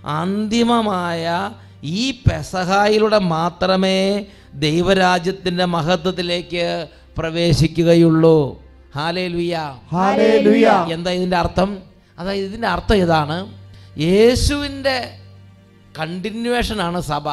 അന്തിമമായ 0.07 1.51
ഈ 1.85 2.11
പെസഹായിലൂടെ 2.11 3.19
മാത്രമേ 3.19 4.27
ദൈവരാജ്യത്തിന്റെ 4.55 5.65
മഹത്വത്തിലേക്ക് 5.65 6.87
പ്രവേശിക്കുകയുള്ളൂ. 7.19 8.63
ഹാലേ 8.97 9.27
ലുയ്യ 9.29 9.79
ഹല്ലേലൂയ. 9.93 10.93
എന്താ 10.93 11.11
ഇതിന്റെ 11.11 11.37
അർത്ഥം? 11.37 11.79
അതായത് 12.19 12.47
ഇതിന്റെ 12.47 12.69
അർത്ഥം 12.69 12.97
ഇതാണ്. 12.97 13.59
യേശുവിന്റെ 13.99 15.19
കണ്ടിന്യൂവേഷനാണ് 15.99 17.01
സഭ. 17.01 17.29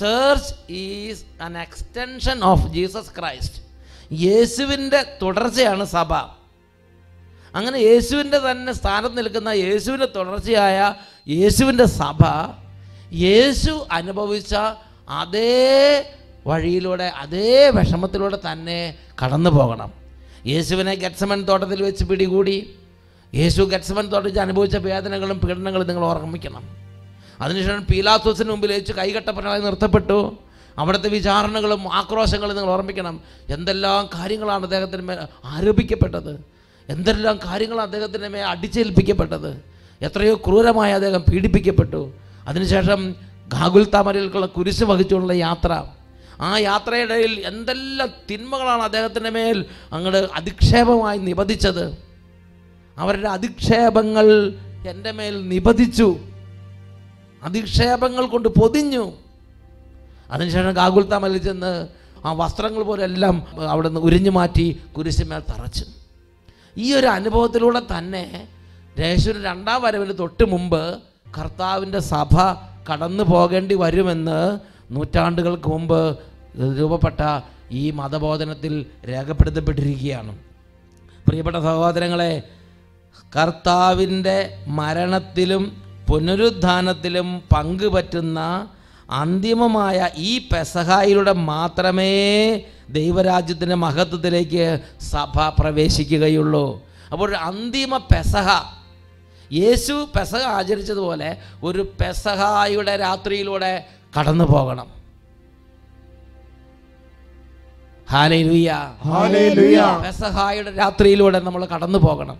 Church 0.00 0.72
is 0.72 1.42
an 1.42 1.58
extension 1.58 2.44
of 2.44 2.68
Jesus 2.68 3.20
Christ 3.20 3.65
യേശുവിന്റെ 4.12 5.18
തുടർച്ചയാണ് 5.22 5.84
സഭ. 5.84 6.12
അങ്ങനെ 7.54 7.76
യേശുവിന്റെ 7.76 8.38
തന്നെ 8.38 8.72
സ്ഥാനം 8.72 9.14
നിൽക്കുന്ന 9.14 9.48
യേശുവിന്റെ 9.48 10.06
തുടർച്ചയായ 10.16 10.94
യേശുവിന്റെ 11.28 11.84
സഭ 11.84 12.18
യേശു 13.12 13.86
അനുഭവിച്ച 13.92 14.54
അതേ 15.08 16.10
വഴിയിലൂടെ 16.46 17.04
അതേ 17.04 17.70
വിഷമത്തിലൂടെ 17.70 18.38
തന്നെ 18.52 18.94
കടന്നു 19.24 19.50
പോകണം. 19.50 19.92
യേശുവിനെ 20.46 20.94
ഗറ്റ്സമൻ 20.94 21.42
തോട്ടത്തിൽ 21.42 21.82
വെച്ച് 21.82 22.04
പിടികൂടി 22.04 22.74
യേശു 23.34 23.62
ഗറ്റ്സമൻ 23.62 24.06
തോട്ടത്തിൽ 24.06 24.40
അനുഭവിച്ച 24.40 24.76
വേദനകളും 24.76 25.38
പീഡനങ്ങളും 25.38 25.86
നിങ്ങൾ 25.86 26.04
ഓർമ്മിക്കണം. 26.04 26.76
അതിനുശേഷം 27.40 27.84
പീലാത്തോസിന് 27.84 28.50
മുമ്പിൽ 28.50 28.72
വെച്ച് 28.72 28.92
കൈകട്ടപ്പനായി 28.92 29.60
നിർത്തപ്പെട്ടു. 29.60 30.36
അവിടുത്തെ 30.78 31.08
വിചാരണകളും 31.08 31.94
ആക്രോശങ്ങളും 31.94 32.56
നിങ്ങൾ 32.56 32.70
ഓർമ്മിക്കണം. 32.72 33.20
എന്തെല്ലാം 33.50 34.08
കാര്യങ്ങളാണ് 34.14 34.62
അദ്ദേഹത്തിന് 34.62 35.02
മേൽ 35.02 35.18
ആരോപിക്കപ്പെട്ടത്? 35.44 36.44
എന്തെല്ലാം 36.88 37.38
കാര്യങ്ങളാണ് 37.44 37.86
അദ്ദേഹത്തിന്റെ 37.86 38.28
മേൽ 38.28 38.42
അടിച്ചേൽപ്പിക്കപ്പെട്ടത്? 38.42 39.62
എത്രയോ 40.02 40.34
ക്രൂരമായി 40.34 40.92
അദ്ദേഹം 40.92 41.20
പീഡിപ്പിക്കപ്പെട്ടു. 41.20 42.12
അതിനുശേഷം 42.48 43.14
ഗാഗുൽ 43.48 43.84
താമരയിലേക്കുള്ള 43.84 44.46
കുരിശ് 44.46 44.84
വഹിച്ചുള്ള 44.84 45.32
യാത്ര. 45.32 45.84
ആ 46.40 46.58
യാത്രയിടയിൽ 46.58 47.46
എന്തെല്ലാം 47.46 48.08
തിന്മകളാണ് 48.30 48.82
അദ്ദേഹത്തിന്റെ 48.82 49.30
മേൽ 49.30 49.64
അങ്ങോട്ട് 49.92 50.28
അധിക്ഷേപമായി 50.34 51.18
നിപതിച്ചത് 51.18 51.98
അവരുടെ 52.98 53.28
അധിക്ഷേപങ്ങൾ 53.28 54.52
എന്റെ 54.88 55.12
മേൽ 55.12 55.48
നിപതിച്ചു 55.48 56.16
അധിക്ഷേപങ്ങൾ 57.42 58.26
കൊണ്ട് 58.26 58.48
പൊതിഞ്ഞു. 58.48 59.12
അതിനുശേഷം 60.30 60.72
ഗാഗുൽത്താമലിൽ 60.80 61.42
ചെന്ന് 61.48 61.72
ആ 62.26 62.32
വസ്ത്രങ്ങൾ 62.32 62.82
പോലെല്ലാം 62.82 63.36
അവിടെ 63.72 63.88
നിന്ന് 63.88 64.00
ഉരിഞ്ഞു 64.00 64.32
മാറ്റി 64.36 64.66
കുരിശുമേൽ 64.96 65.42
തറച്ചു. 65.50 65.84
ഈ 66.76 66.86
ഒരു 66.98 67.08
അനുഭവത്തിലൂടെ 67.18 67.82
തന്നെ 67.92 68.24
യേശുവിന് 68.98 69.44
രണ്ടാം 69.44 69.82
വരവിന് 69.82 70.14
തൊട്ട് 70.18 70.44
മുമ്പ് 70.52 70.82
കർത്താവിന്റെ 71.38 72.00
സഭ 72.12 72.34
കടന്നു 72.88 73.24
പോകേണ്ടി 73.24 73.74
വരുമെന്ന് 73.74 74.38
നൂറ്റാണ്ടുകൾക്ക് 74.94 75.68
മുമ്പ് 75.68 76.00
രൂപപ്പെട്ട 76.78 77.22
ഈ 77.70 77.90
മതബോധനത്തിൽ 77.90 78.74
രേഖപ്പെടുത്തപ്പെട്ടിരിക്കുകയാണ്. 79.10 80.32
പ്രിയപ്പെട്ട 81.26 81.56
സഹോദരങ്ങളെ 81.56 82.32
കർത്താവിന്റെ 83.36 84.36
മരണത്തിലും 84.78 85.62
പുനരുദ്ധാനത്തിലും 86.08 87.28
പങ്കുപറ്റുന്ന 87.52 88.40
അന്തിമമായ 89.10 90.10
ഈ 90.16 90.38
പെസഹായിലൂടെ 90.38 91.32
മാത്രമേ 91.32 92.12
ദൈവരാജ്യത്തിന്റെ 92.90 93.74
മഹത്വത്തിലേക്ക് 93.74 94.80
സഭ 95.00 95.48
പ്രവേശിക്കുകയുള്ളൂ. 95.60 96.82
അപ്പോൾ 97.12 97.36
അന്തിമ 97.36 97.96
പെസഹ 97.96 98.48
യേശു 99.52 100.08
പെസഹ 100.18 100.38
ആചരിച്ചതുപോലെ 100.38 101.36
ഒരു 101.62 101.92
പെസഹായുടെ 102.00 102.96
രാത്രിയിലൂടെ 102.96 103.84
കടന്നു 104.18 104.44
പോകണം. 104.44 104.96
പെസഹായുടെ 110.02 110.70
രാത്രിയിലൂടെ 110.70 111.38
നമ്മൾ 111.40 111.64
കടന്നു 111.64 111.98
പോകണം. 111.98 112.38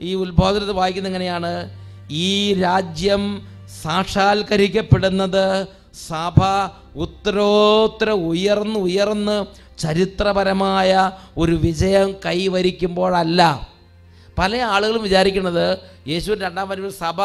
ഈ 0.00 0.14
ഉത്ബോധനത്തിൽ 0.14 0.72
വായിക്കുന്ന 0.72 1.08
എങ്ങനെയാണ്? 1.08 1.70
ഈ 2.10 2.54
രാജ്യം 2.60 3.46
സാക്ഷാത്കരിക്കപ്പെടുന്നത് 3.82 5.66
സഭ 5.94 6.38
ഉത്തരോത്തര 6.96 8.10
ഉയർന്ന് 8.10 8.80
ഉയർന്ന് 8.80 9.36
ചരിത്രപരമായ 9.78 10.90
ഒരു 11.36 11.52
വിജയം 11.52 12.10
കൈവരിക്കുമ്പോഴല്ല 12.24 13.42
പല 14.38 14.56
ആളുകളും 14.56 15.02
വിചാരിക്കുന്നത് 15.02 15.78
യേശുവിന്റെ 16.08 16.46
രണ്ടാം 16.46 16.68
വരവിൽ 16.68 16.90
സഭ 16.90 17.22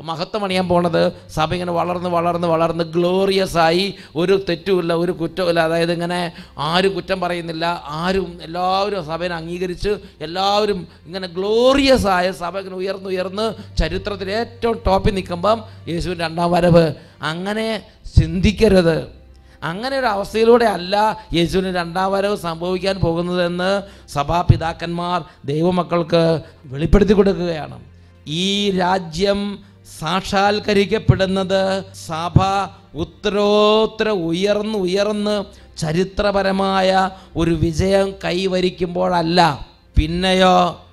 മഹത്വം 0.00 0.44
അണിയാൻ 0.44 0.68
പോണത്. 0.68 1.12
സഭ 1.30 1.52
ഇങ്ങനെ 1.52 1.72
വളർന്ന് 1.72 2.08
വളർന്ന് 2.08 2.48
വളർന്ന് 2.48 2.84
ഗ്ലോറിയസ് 2.84 3.58
ആയി 3.58 3.94
ഒരു 4.16 4.44
തെറ്റുമില്ല 4.48 4.92
ഒരു 4.92 5.12
കുറ്റമില്ല 5.12 5.60
അതായത് 5.60 5.92
ഇങ്ങനെ 5.92 6.32
ആരും 6.58 6.94
കുറ്റം 6.94 7.20
പറയുന്നില്ല. 7.20 7.82
ആരും 7.86 8.38
എല്ലാവരും 8.42 9.06
സഭയെ 9.06 9.28
അംഗീകരിച്ച് 9.28 9.88
എല്ലാവരും 10.20 10.88
ഇങ്ങനെ 11.06 11.28
ഗ്ലോറിയസ് 11.28 12.06
ആയ 12.06 12.30
സഭ 12.30 12.58
ഇങ്ങനെ 12.58 12.76
ഉയർന്ന് 12.76 13.08
ഉയർന്ന് 13.08 13.76
ചരിത്രത്തിൽ 13.76 14.30
ഏറ്റവും 14.30 14.82
ടോപ്പിൽ 14.86 15.14
നിൽക്കുമ്പം 15.14 15.64
യേശുവിന്റെ 15.88 16.24
രണ്ടാം 16.24 16.52
വരവ്. 16.52 16.94
അങ്ങനെ 17.22 17.82
ചിന്തിക്കരുത്. 18.20 19.21
അങ്ങനെ 19.62 19.98
ഒരു 19.98 20.06
അവസ്ഥയിലൂടെ 20.06 20.64
അല്ല 20.64 21.18
യേശുവിന് 21.34 21.74
രണ്ടാം 21.74 22.12
വരവ് 22.12 22.36
സംഭവിക്കാൻ 22.36 22.96
പോകുന്നതെന്ന് 22.96 23.82
സഭാപിതാക്കന്മാർ 24.08 25.22
ദൈവമക്കൾക്ക് 25.44 26.42
വെളിപ്പെടുത്തി 26.64 27.12
കൊടുക്കുകയാണ്. 27.12 27.78
ഈ 28.26 28.70
രാജ്യം 28.78 29.58
സാക്ഷാത്കരിക്കപ്പെടുന്നത് 29.98 31.84
സഭ 32.06 32.38
ഉത്തരോത്തര 32.94 34.08
ഉയർന്ന് 34.08 34.78
ഉയർന്ന് 34.78 35.44
ചരിത്രപരമായ 35.78 37.10
ഒരു 37.36 37.50
വിജയം 37.50 38.14
കൈവരിക്കുമ്പോഴല്ല 38.24 39.66
പിന്നെയോ 39.96 40.84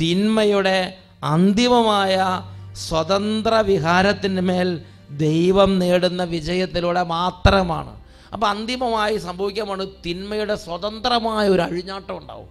തിന്മയുടെ 0.00 0.94
അന്തിമമായ 1.24 2.42
സ്വതന്ത്ര 2.88 3.54
വിഹാരത്തിന്റെ 3.54 4.42
മേൽ 4.42 4.82
ദൈവം 5.10 5.78
നേടുന്ന 5.78 6.24
വിജയത്തിലൂടെ 6.24 7.02
മാത്രമാണ്. 7.02 7.97
അപ്പോൾ 8.32 8.46
അന്തിമമായി 8.46 9.16
സംഭവിക്കാമാണ് 9.16 9.86
തിന്മയുടെ 10.06 10.54
സ്വതന്ത്രമായ 10.54 11.48
ഒരു 11.48 11.62
അഴിഞ്ഞാട്ടം 11.62 12.16
ഉണ്ടാവും. 12.16 12.48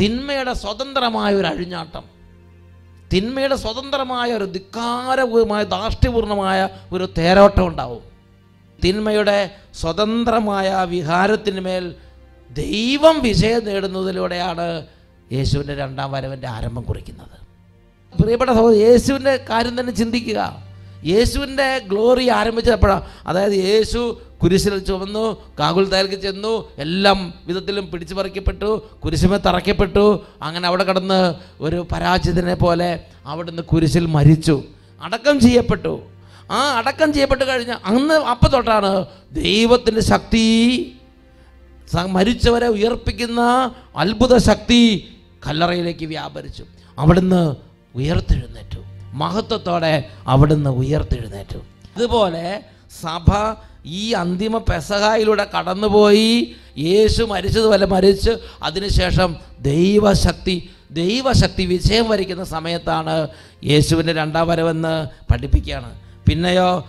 തിന്മയുടെ 0.00 0.54
സ്വതന്ത്രമായ 0.54 1.34
ഒരു 1.34 1.46
അഴിഞ്ഞാട്ടം. 1.46 2.04
തിന്മയുടെ 3.12 3.56
സ്വതന്ത്രമായ 3.56 4.32
ഒരു 4.32 4.44
ധിക്കാരപൂർവമായ 4.44 5.64
ധാർഷ്ട്യപൂർണമായ 5.64 6.68
ഒരു 6.92 7.08
തേരോട്ടം 7.18 7.66
ഉണ്ടാവും. 7.66 8.02
തിന്മയുടെ 8.84 9.54
സ്വതന്ത്രമായ 9.74 10.84
വിഹാരത്തിന് 10.84 11.60
മേൽ 11.60 11.94
ദൈവം 12.50 13.20
വിജയം 13.20 13.64
നേടുന്നതിലൂടെയാണ് 13.64 14.86
യേശുവിന്റെ 15.32 15.74
രണ്ടാം 15.74 16.12
വരവിന്റെ 16.12 16.48
ആരംഭം 16.48 16.82
കുറിക്കുന്നത്. 16.82 17.42
പ്രിയപ്പെട്ട 18.22 18.50
സഹോദരൻ 18.50 18.80
യേശുവിന്റെ 18.80 19.36
കാര്യം 19.50 19.80
തന്നെ 19.80 19.92
ചിന്തിക്കുക. 19.92 20.71
യേശുവിന്റെ 21.04 21.78
ഗ്ലോറി 21.78 22.28
ആരംഭിച്ചപ്പോഴാണ് 22.28 23.02
അതായത് 23.26 23.52
യേശു 23.52 24.20
കുരിശിൽ 24.42 24.78
ചുമന്നു 24.78 25.42
കാകുൽത്തായൽക്ക് 25.60 26.14
ചെന്നു 26.14 26.68
എല്ലാം 26.78 27.34
വിധത്തിലും 27.46 27.90
പിടിച്ചു 27.90 28.14
പറിക്കപ്പെട്ടു 28.14 28.86
കുരിശുമേ 29.04 29.36
തറയ്ക്കപ്പെട്ടു. 29.36 30.24
അങ്ങനെ 30.42 30.66
അവിടെ 30.66 30.84
കിടന്ന് 30.84 31.34
ഒരു 31.60 31.86
പരാജിതനെ 31.92 32.54
പോലെ 32.54 33.00
അവിടുന്ന് 33.26 33.62
കുരിശിൽ 33.62 34.06
മരിച്ചു. 34.06 34.62
അടക്കം 35.02 35.40
ചെയ്യപ്പെട്ടു. 35.40 36.02
ആ 36.50 36.78
അടക്കം 36.78 37.12
ചെയ്യപ്പെട്ട് 37.12 37.44
കഴിഞ്ഞ 37.48 37.74
അന്ന് 37.84 38.14
അപ്പം 38.14 38.50
തൊട്ടാണ് 38.50 39.06
ദൈവത്തിന്റെ 39.32 40.00
ശക്തി 40.00 40.46
മരിച്ചവരെ 42.06 42.68
ഉയർപ്പിക്കുന്ന 42.68 43.40
അത്ഭുത 43.96 44.36
ശക്തി 44.36 45.10
കല്ലറയിലേക്ക് 45.46 46.06
വ്യാപരിച്ചു. 46.06 46.64
അവിടുന്ന് 46.98 47.56
ഉയർത്തെഴുന്നേറ്റു. 47.94 48.91
മഹത്വത്തോടെ 49.12 50.08
അവിടുന്ന് 50.26 50.70
ഉയർത്തെഴുന്നേറ്റു. 50.70 51.58
ഇതുപോലെ 51.96 52.64
സഭ 53.02 53.32
ഈ 53.86 54.12
അന്തിമ 54.12 54.58
പെസഹായിലൂടെ 54.58 55.46
കടന്നുപോയി. 55.58 56.56
യേശു 56.78 57.22
മരിച്ചതുപോലെ 57.22 57.86
മരിച്ച് 57.86 58.30
അതിനുശേഷം 58.62 59.36
ദൈവശക്തി 59.60 60.70
ദൈവശക്തി 60.90 61.64
വിജയം 61.64 62.08
വരിക്കുന്ന 62.08 62.44
സമയത്താണ് 62.44 63.28
യേശുവിന്റെ 63.64 64.12
രണ്ടാം 64.12 64.48
വരവെന്ന് 64.48 65.06
പഠിപ്പിക്കുകയാണ്. 65.32 66.00
പിന്നെയോ 66.28 66.86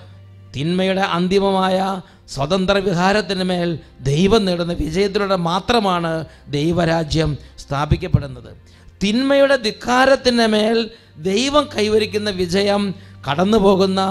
തിന്മയുടെ 0.55 1.01
അന്തിമമായ 1.01 2.01
സ്വതന്ത്ര 2.29 2.71
വിഹാരത്തിന് 2.71 3.43
മേൽ 3.43 3.79
ദൈവം 4.01 4.45
നേടുന്ന 4.45 4.73
വിജയത്തിലൂടെ 4.73 5.35
മാത്രമാണ് 5.35 6.25
ദൈവരാജ്യം 6.47 7.37
സ്ഥാപിക്കപ്പെടുന്നത്. 7.59 8.72
തിന്മയുടെ 9.01 9.57
ധിക്കാരത്തിന്റെ 9.63 10.47
മേൽ 10.47 10.77
ദൈവം 11.23 11.65
കൈവരിക്കുന്ന 11.73 12.29
വിജയം 12.33 12.83
കടന്നു 13.27 13.57
പോകുന്ന 13.57 14.01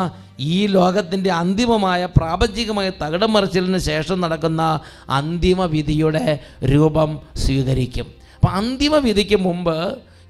ഈ 0.49 0.67
ലോകത്തിന്റെ 0.67 1.31
അന്തിമമായ 1.33 2.03
പ്രാപഞ്ചികമായ 2.17 2.89
തകിടം 3.03 3.33
മറിച്ചിലിന് 3.33 3.81
ശേഷം 3.89 4.21
നടക്കുന്ന 4.21 4.63
അന്തിമ 5.11 5.65
വിധിയുടെ 5.75 6.25
രൂപം 6.65 7.11
സ്വീകരിക്കും. 7.37 8.07
അപ്പം 8.37 8.53
അന്തിമ 8.57 8.95
വിധിക്ക് 9.05 9.39
മുമ്പ് 9.41 9.77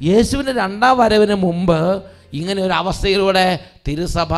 യേശുവിന്റെ 0.01 0.53
രണ്ടാം 0.55 0.95
വരവിന് 0.99 1.37
മുമ്പ് 1.37 1.79
ഇങ്ങനെ 2.33 2.61
ഒരു 2.63 2.73
അവസ്ഥയിലൂടെ 2.73 3.47
തിരുസഭ 3.87 4.33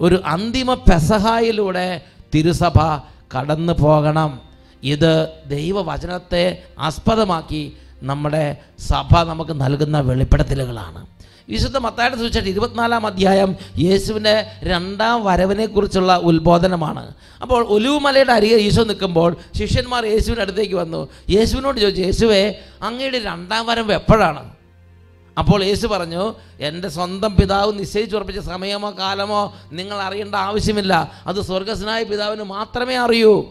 ഒരു 0.00 0.16
അന്തിമ 0.26 0.74
പെസഹായിലൂടെ 0.86 1.88
തിരുസഭ 2.34 2.76
കടന്നു 3.34 3.74
പോകണം 3.80 4.30
ഇത് 4.82 5.12
ദൈവവചനത്തെ 5.46 6.44
ആസ്പദമാക്കി 6.78 7.62
നമ്മുടെ 8.02 8.56
സഭ 8.78 9.22
നമുക്ക് 9.22 9.60
നൽകുന്ന 9.60 10.00
വെളിപ്പെടുത്തലുകളാണ്. 10.00 11.06
വിശുദ്ധ 11.48 11.76
മത്തായുടെ 11.76 12.16
സൂചിച്ചിട്ട് 12.16 12.48
ഇരുപത്തിനാലാം 12.48 13.06
അധ്യായം 13.06 13.56
യേശുവിന്റെ 13.78 14.46
രണ്ടാം 14.62 15.24
വരവിനെക്കുറിച്ചുള്ള 15.24 16.16
ഉത്ബോധനമാണ്. 16.16 17.14
അപ്പോൾ 17.42 17.64
ഒലിവുമലയുടെ 17.64 18.32
അരികെ 18.32 18.56
ഈശോ 18.56 18.84
നിൽക്കുമ്പോൾ 18.84 19.36
ശിഷ്യന്മാർ 19.54 20.06
യേശുവിന്റെ 20.06 20.42
അടുത്തേക്ക് 20.42 20.74
വന്നു. 20.74 21.08
യേശുവിനോട് 21.30 21.80
ചോദിച്ചു 21.80 22.02
യേശുവേ 22.02 22.54
അങ്ങയുടെ 22.82 23.18
രണ്ടാം 23.18 23.66
വരവ് 23.66 23.92
എപ്പോഴാണ്? 23.92 24.50
അപ്പോൾ 25.38 25.64
യേശു 25.64 25.86
പറഞ്ഞു 25.86 26.34
എന്റെ 26.60 26.88
സ്വന്തം 26.88 27.36
പിതാവ് 27.36 27.78
നിശ്ചയിച്ചുറപ്പിച്ച 27.78 28.40
സമയമോ 28.40 28.90
കാലമോ 28.98 29.54
നിങ്ങൾ 29.72 29.96
അറിയേണ്ട 29.96 30.34
ആവശ്യമില്ല. 30.34 31.12
അത് 31.26 31.40
സ്വർഗസ്നായ 31.40 32.02
പിതാവിന് 32.02 32.42
മാത്രമേ 32.42 32.94
അറിയൂ. 32.96 33.46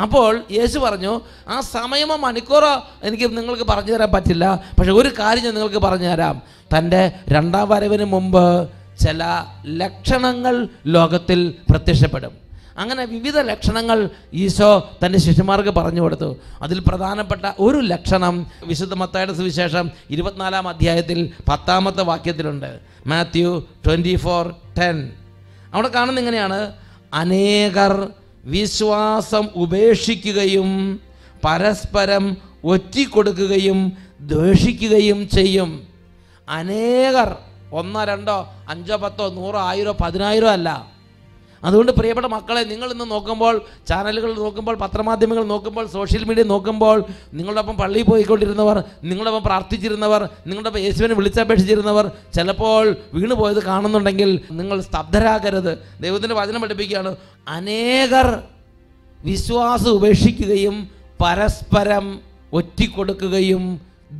അപ്പോൾ 0.00 0.44
യേശു 0.50 0.78
പറഞ്ഞു 0.78 1.20
ആ 1.48 1.60
സമയമോ 1.60 2.16
മണിക്കൂറോ 2.16 2.88
എനിക്ക് 3.02 3.36
നിങ്ങൾക്ക് 3.36 3.62
പറഞ്ഞു 3.62 3.92
തരാൻ 3.92 4.10
പറ്റില്ല. 4.14 4.64
പക്ഷെ 4.78 4.92
ഒരു 4.92 5.10
കാര്യം 5.18 5.44
ഞാൻ 5.44 5.54
നിങ്ങൾക്ക് 5.54 5.76
പറഞ്ഞു 5.76 6.08
തരാം. 6.08 6.42
തന്റെ 6.78 7.12
രണ്ടാം 7.28 7.68
വരവിന് 7.68 8.04
മുമ്പ് 8.04 8.68
ചില 9.00 9.44
ലക്ഷണങ്ങൾ 9.66 10.68
ലോകത്തിൽ 10.86 11.54
പ്രത്യക്ഷപ്പെടും. 11.70 12.42
അങ്ങനെ 12.78 13.04
വിവിധ 13.04 13.38
ലക്ഷണങ്ങൾ 13.38 14.10
ഈശോ 14.34 14.90
തന്റെ 15.04 15.18
ശിഷ്യന്മാർക്ക് 15.18 15.68
പറഞ്ഞു 15.68 16.00
കൊടുത്തു. 16.00 16.36
അതിൽ 16.62 16.80
പ്രധാനപ്പെട്ട 16.80 17.52
ഒരു 17.58 17.78
ലക്ഷണം 17.78 18.46
വിശുദ്ധ 18.64 18.94
മത്തായുടെ 18.94 19.32
സുവിശേഷം 19.32 19.90
ഇരുപത്തിനാലാം 20.10 20.68
അധ്യായത്തിൽ 20.68 21.30
പത്താമത്തെ 21.48 22.02
വാക്യത്തിലുണ്ട്. 22.02 22.80
Matthew 23.06 23.64
twenty 23.86 24.16
four 24.16 24.54
ten. 24.78 25.12
അവിടെ 25.74 25.88
കാണുന്ന 25.88 26.20
ഇങ്ങനെയാണ് 26.20 26.72
അനേകർ 27.14 28.08
വിശ്വാസം 28.44 29.48
ഉപേക്ഷിക്കുകയും 29.56 31.00
പരസ്പരം 31.44 32.36
ഒറ്റിക്കൊടുക്കുകയും 32.64 33.92
ദ്വേഷിക്കുകയും 34.20 35.28
ചെയ്യും. 35.28 35.88
അനേകർ 36.48 37.36
ഒന്നോ 37.72 38.04
രണ്ടോ 38.04 38.54
അഞ്ചോ 38.68 38.96
പത്തോ 38.96 39.28
നൂറോ 39.28 39.58
ആയിരോ 39.58 39.92
പതിനായിരോ 39.92 40.48
അല്ല. 40.48 40.92
അതുകൊണ്ട് 41.64 41.92
പ്രിയപ്പെട്ട 41.92 42.26
മക്കളെ 42.26 42.62
നിങ്ങൾ 42.64 42.88
ഇന്ന് 42.92 43.06
നോക്കുമ്പോൾ 43.10 43.54
ചാനലുകൾ 43.88 44.30
നോക്കുമ്പോൾ 44.36 44.76
പത്രമാധ്യമങ്ങൾ 44.76 45.44
നോക്കുമ്പോൾ 45.44 45.84
സോഷ്യൽ 45.86 46.24
മീഡിയ 46.28 46.44
നോക്കുമ്പോൾ 46.52 46.98
നിങ്ങളോടൊപ്പം 47.38 47.76
പള്ളിയിൽ 47.76 48.06
പോയിക്കൊണ്ടിരുന്നവർ 48.10 48.78
നിങ്ങളോടൊപ്പം 49.10 49.44
പ്രാർത്ഥിച്ചിരുന്നവർ 49.48 50.22
നിങ്ങളോടൊപ്പം 50.46 50.80
യേശുവിനെ 50.80 51.14
വിളിച്ചപേക്ഷിച്ചിരുന്നവർ 51.14 52.06
ചിലപ്പോൾ 52.36 52.96
വീണ് 53.14 53.34
പോയത് 53.34 53.60
കാണുന്നുണ്ടെങ്കിൽ 53.64 54.30
നിങ്ങൾ 54.50 54.80
സ്തബ്ധരാകരുത്. 54.80 55.72
ദൈവത്തിന്റെ 56.00 56.36
വചനം 56.40 56.60
പഠിപ്പിക്കുകയാണ് 56.60 57.16
അനേകർ 57.48 58.28
വിശ്വാസം 59.20 59.90
ഉപേക്ഷിക്കുകയും 59.98 60.76
പരസ്പരം 61.22 62.06
ഒറ്റിക്കൊടുക്കുകയും 62.52 63.64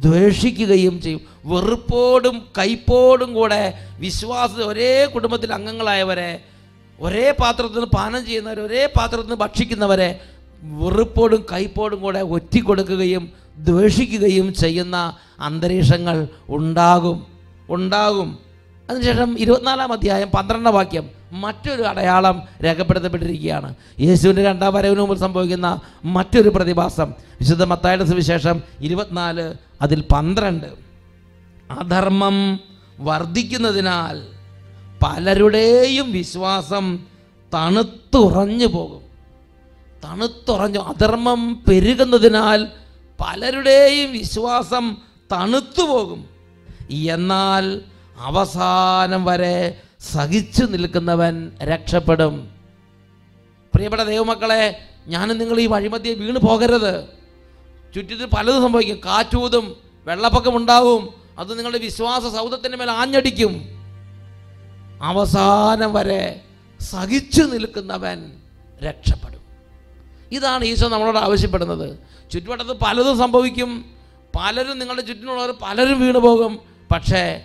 ദ്വേഷിക്കുകയും 0.04 0.94
ചെയ്യും. 1.04 1.20
വെറുപ്പോടും 1.50 2.36
കൈപ്പോടും 2.58 3.30
കൂടെ 3.34 3.62
വിശ്വാസ 3.98 4.54
ഒരേ 4.70 4.92
കുടുംബത്തിലെ 5.14 5.54
അംഗങ്ങളായവരെ 5.54 6.30
ഒരേ 7.02 7.34
പാത്രത്തിൽ 7.40 7.74
നിന്ന് 7.74 7.86
പാനം 7.86 8.26
ചെയ്യുന്നവർ 8.26 8.60
ഒരേ 8.60 8.86
പാത്രത്തിൽ 8.96 9.22
നിന്ന് 9.22 9.34
ഭക്ഷിക്കുന്നവരെ 9.34 10.20
വെറുപ്പോടും 10.62 11.46
കൈപ്പോടും 11.52 12.00
കൂടെ 12.00 12.20
ഒറ്റിക്കൊടുക്കുകയും 12.20 13.32
ദ്വേഷിക്കുകയും 13.56 14.54
ചെയ്യുന്ന 14.54 15.16
അന്തരീക്ഷങ്ങൾ 15.40 16.28
ഉണ്ടാകും. 16.48 17.26
ഉണ്ടാകും. 17.70 18.38
അതിനുശേഷം 18.90 19.38
ഇരുപത്തിനാലാം 19.38 19.92
അധ്യായം 19.92 20.30
പന്ത്രണ്ടാം 20.30 20.74
വാക്യം 20.74 21.10
മറ്റൊരു 21.32 21.82
അടയാളം 21.82 22.42
രേഖപ്പെടുത്തപ്പെട്ടിരിക്കുകയാണ്. 22.64 23.74
യേശുവിന്റെ 24.00 24.44
രണ്ടാം 24.44 24.74
വരവിന് 24.74 25.00
മുമ്പ് 25.00 25.16
സംഭവിക്കുന്ന 25.16 25.80
മറ്റൊരു 26.04 26.48
പ്രതിഭാസം. 26.48 27.14
വിശുദ്ധ 27.40 27.64
മത്തായുടെ 27.64 28.04
സുവിശേഷം 28.04 28.62
ഇരുപത്തിനാല് 28.80 29.54
അതിൽ 29.82 30.04
പന്ത്രണ്ട്. 30.12 30.66
അധർമ്മം 31.70 32.60
വർദ്ധിക്കുന്നതിനാൽ 33.00 34.41
പലരുടെയും 35.04 36.12
വിശ്വാസം 36.12 37.06
തണുത്തുറഞ്ഞു 37.54 38.66
പോകും. 38.66 39.02
തണുത്തുറഞ്ഞു 40.04 40.80
അധർമ്മം 40.80 41.64
പെരുകുന്നതിനാൽ 41.68 42.68
പലരുടെയും 43.20 44.12
വിശ്വാസം 44.12 44.96
തണുത്തു 45.32 45.82
പോകും. 45.82 46.28
എന്നാൽ 46.90 47.80
അവസാനം 48.18 49.24
വരെ 49.24 49.80
സഹിച്ചു 50.00 50.64
നിൽക്കുന്നവൻ 50.64 51.52
രക്ഷപ്പെടും. 51.62 52.50
പ്രിയപ്പെട്ട 53.74 54.02
ദൈവമക്കളെ 54.02 54.78
ഞാനും 55.06 55.38
നിങ്ങൾ 55.38 55.60
ഈ 55.60 55.66
വഴിമധ്യേ 55.66 56.14
വീണ് 56.14 56.38
പോകരുത്. 56.38 57.04
ചുറ്റത്തിൽ 57.94 58.26
പലതും 58.26 58.62
സംഭവിക്കും. 58.62 59.00
കാറ്റൂതും 59.04 59.76
വെള്ളപ്പൊക്കം 60.06 60.56
ഉണ്ടാവും 60.56 61.14
അത് 61.38 61.58
നിങ്ങളുടെ 61.58 61.78
വിശ്വാസ 61.78 62.22
സൗധത്തിന്റെ 62.22 62.78
മേൽ 62.78 62.90
ആഞ്ഞടിക്കും. 62.90 63.81
അവസാനം 65.02 65.92
വരെ 65.92 66.40
സഹിച്ചു 66.80 67.42
നിൽക്കുന്നവൻ 67.42 68.32
രക്ഷപ്പെടും. 68.82 69.40
ഇതാണ് 70.32 70.64
ഈശോ 70.64 70.88
നമ്മളോട് 70.88 71.18
ആവശ്യപ്പെടുന്നത്. 71.18 71.98
ചുറ്റുവട്ടത്ത് 72.32 72.70
പലതും 72.70 73.18
സംഭവിക്കും. 73.18 73.84
പലരും 74.36 74.78
നിങ്ങളുടെ 74.78 75.02
ചുറ്റിനുള്ളവർ 75.02 75.54
പലരും 75.62 76.00
വീണു 76.00 76.18
പോകും. 76.18 76.58
പക്ഷേ 76.94 77.44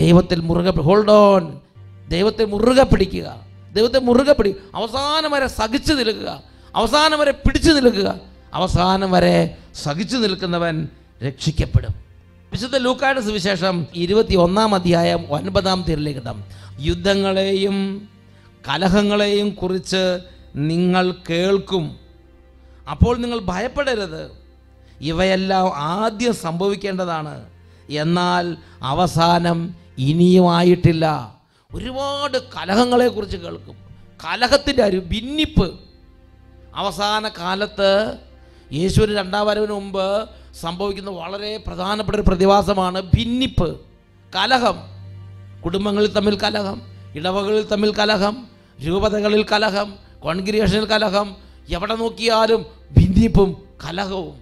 ദൈവത്തിൽ 0.00 0.40
മുറുകെ 0.40 0.80
ഹോൾഡ് 0.80 1.10
ഓൺ 1.10 1.60
ദൈവത്തെ 2.08 2.44
മുറുകെ 2.44 2.82
പിടിക്കുക. 2.82 3.40
ദൈവത്തെ 3.72 3.98
മുറുകെ 3.98 4.32
പിടി 4.32 4.54
അവസാനം 4.74 5.30
വരെ 5.30 5.46
സഹിച്ചു 5.46 5.94
നിൽക്കുക. 5.94 6.42
അവസാനം 6.76 7.18
വരെ 7.18 7.30
പിടിച്ചു 7.30 7.72
നിൽക്കുക. 7.72 8.20
അവസാനം 8.54 9.12
വരെ 9.12 9.58
സഹിച്ചു 9.74 10.16
നിൽക്കുന്നവൻ 10.16 10.88
രക്ഷിക്കപ്പെടും. 11.26 12.05
വിശുദ്ധ 12.52 12.76
ലൂക്കായുടെ 12.76 13.20
സുവിശേഷം 13.20 13.86
ഇരുപത്തി 13.94 14.34
ഒന്നാം 14.34 14.74
അധ്യായം 14.74 15.32
ഒൻപതാം 15.32 15.84
തീരിലേക്കിടാം 15.88 16.44
യുദ്ധങ്ങളെയും 16.80 18.08
കലഹങ്ങളെയും 18.68 19.50
കുറിച്ച് 19.50 20.18
നിങ്ങൾ 20.56 21.14
കേൾക്കും. 21.30 21.96
അപ്പോൾ 22.90 23.16
നിങ്ങൾ 23.16 23.38
ഭയപ്പെടരുത്. 23.38 24.30
ഇവയെല്ലാം 25.00 25.76
ആദ്യം 25.76 26.34
സംഭവിക്കേണ്ടതാണ്. 26.34 27.46
എന്നാൽ 27.90 28.56
അവസാനം 28.82 29.74
ഇനിയുമായിട്ടില്ല. 29.98 31.34
ഒരുപാട് 31.74 32.38
കലഹങ്ങളെക്കുറിച്ച് 32.38 33.36
കേൾക്കും. 33.36 33.76
കലഹത്തിന്റെ 34.24 34.82
ഒരു 34.82 34.96
ഭിന്നിപ്പ്. 34.96 35.80
അവസാന 36.74 37.28
കാലത്ത് 37.28 38.14
യേശുവിന് 38.72 39.18
രണ്ടാം 39.18 39.46
വരവിന് 39.46 39.72
മുമ്പ് 39.72 40.28
സംഭവിക്കുന്ന 40.60 41.10
വളരെ 41.10 41.56
പ്രധാനപ്പെട്ട 41.66 42.16
ഒരു 42.16 42.24
പ്രതിഭാസമാണ് 42.28 43.00
ഭിന്നിപ്പ് 43.00 43.80
കലഹം. 44.34 44.76
കുടുംബങ്ങളിൽ 45.64 46.12
തമ്മിൽ 46.12 46.38
കലഹം 46.40 46.82
ഇടവകളിൽ 47.14 47.62
തമ്മിൽ 47.62 47.94
കലഹം 47.94 48.48
രൂപതകളിൽ 48.86 49.46
കലഹം 49.52 49.94
കോൺഗ്രിയേഷനിൽ 50.20 50.84
കലഹം 50.84 51.36
എവിടെ 51.68 51.94
നോക്കിയാലും 51.94 52.66
ഭിന്നിപ്പും 52.98 53.56
കലഹവും. 53.84 54.40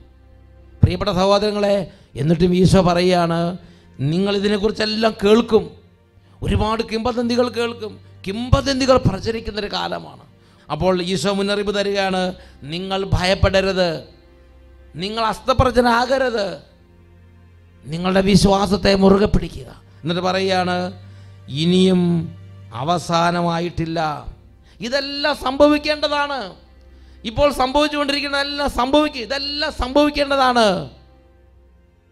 പ്രിയപ്പെട്ട 0.82 1.10
സഹോദരങ്ങളെ 1.10 1.90
എന്നിട്ടും 2.14 2.54
ഈശോ 2.54 2.82
പറയുകയാണ് 2.82 3.56
നിങ്ങളിതിനെക്കുറിച്ചെല്ലാം 4.00 5.14
കേൾക്കും. 5.24 5.70
ഒരുപാട് 6.42 6.82
കിംബദന്തികൾ 6.82 7.48
കേൾക്കും. 7.48 8.00
കിംബദന്തികൾ 8.26 8.96
പ്രചരിക്കുന്നൊരു 8.96 9.72
കാലമാണ്. 9.72 10.20
അപ്പോൾ 10.72 11.02
ഈശോ 11.02 11.32
മുന്നറിയിപ്പ് 11.32 11.74
തരികയാണ് 11.74 12.34
നിങ്ങൾ 12.62 13.10
ഭയപ്പെടരുത്. 13.12 14.13
നിങ്ങൾ 14.94 15.24
അസ്തപ്രജനാകരുത്. 15.24 16.58
നിങ്ങളുടെ 17.84 18.20
വിശ്വാസത്തെ 18.20 18.94
മുറുകെ 18.94 19.26
പിടിക്കുക. 19.26 19.66
എന്നിട്ട് 20.02 20.22
പറയുകയാണ് 20.22 20.92
ഇനിയും 21.48 22.34
അവസാനമായിട്ടില്ല. 22.74 24.26
ഇതെല്ലാം 24.80 25.36
സംഭവിക്കേണ്ടതാണ്. 25.36 26.54
ഇപ്പോൾ 27.24 27.52
സംഭവിച്ചുകൊണ്ടിരിക്കുന്നതെല്ലാം 27.52 28.70
സംഭവിക്കുക 28.70 29.20
ഇതെല്ലാം 29.20 29.72
സംഭവിക്കേണ്ടതാണ്. 29.72 30.90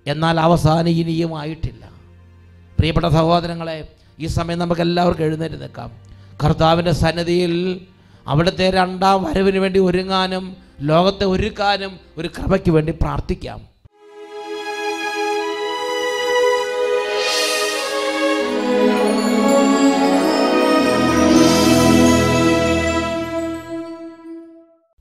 എന്നാൽ 0.07 0.41
അവസാനം 0.41 0.89
ഇനിയും 0.89 1.39
ആയിട്ടില്ല. 1.39 1.87
പ്രിയപ്പെട്ട 2.79 3.07
സഹോദരങ്ങളെ 3.07 3.89
ഈ 4.19 4.27
സമയം 4.27 4.59
നമുക്ക് 4.59 4.81
എല്ലാവർക്കും 4.81 5.25
എഴുന്നേറ്റ് 5.25 5.63
നിൽക്കാം. 5.63 5.91
കർത്താവിന്റെ 6.45 6.93
സന്നിധിയിൽ 6.93 7.87
അവിടുത്തെ 8.27 8.71
രണ്ടാം 8.71 9.25
വരവിന് 9.25 9.59
വേണ്ടി 9.59 9.81
ഒരുങ്ങാനും 9.81 10.57
ലോകത്തെ 10.83 11.25
ഒരു 11.25 11.43
ഒരുക്കാനും 11.43 11.93
ഒരു 12.19 12.29
കൃപയ്ക്ക് 12.29 12.71
വേണ്ടി 12.71 12.93
പ്രാർത്ഥിക്കാം. 13.03 13.61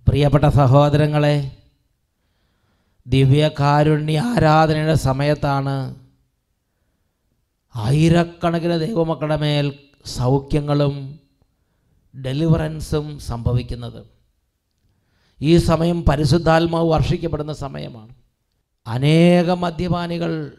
പ്രിയപ്പെട്ട 0.08 0.46
സഹോദരങ്ങളെ 0.46 1.36
ദിവ്യകാരുണ്യ 3.08 4.20
ആരാധനയുടെ 4.20 4.94
സമയത്താണ് 4.94 5.76
ആയിരക്കണക്കിന് 7.76 8.80
ദൈവമക്കളുടെ 8.80 9.38
മേൽ 9.38 9.68
സൗഖ്യങ്ങളും 10.06 10.96
ഡെലിവറൻസും 12.16 13.20
സംഭവിക്കുന്നത്. 13.20 14.21
ഈ 15.42 15.58
സമയം 15.58 16.06
പരിശുദ്ധാത്മാവ് 16.06 16.90
വർഷിക്കപ്പെടുന്ന 16.90 17.54
സമയമാണ്. 17.54 18.10
അനേക 18.88 19.52
മദ്യപാനികൾ 19.52 20.52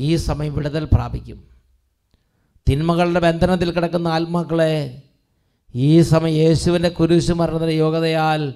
ഈ 0.00 0.16
സമയം 0.16 0.54
വിടുതൽ 0.54 0.88
പ്രാപിക്കും. 0.92 1.44
തിന്മകളുടെ 2.68 3.20
ബന്ധനത്തിൽ 3.20 3.70
കിടക്കുന്ന 3.70 4.08
ആത്മാക്കളെ 4.08 5.02
ഈ 5.74 6.00
സമയം 6.00 6.34
യേശുവിന്റെ 6.34 6.88
കുരിശു 6.88 7.32
യോഗ്യതയാൽ 7.70 8.54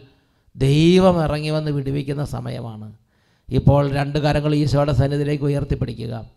ദൈവം 0.57 1.23
ഇറങ്ങി 1.23 1.51
വന്ന് 1.51 1.71
വിടുവിക്കുന്ന 1.71 2.25
സമയമാണ്. 2.25 2.93
ഇപ്പോൾ 3.49 3.91
രണ്ട് 3.91 4.19
കരങ്ങൾ 4.19 4.55
ഈശോയുടെ 4.55 4.93
സന്നിധിയിലേക്ക് 4.93 5.45
ഉയർത്തിപ്പിടിക്കുക. 5.45 6.31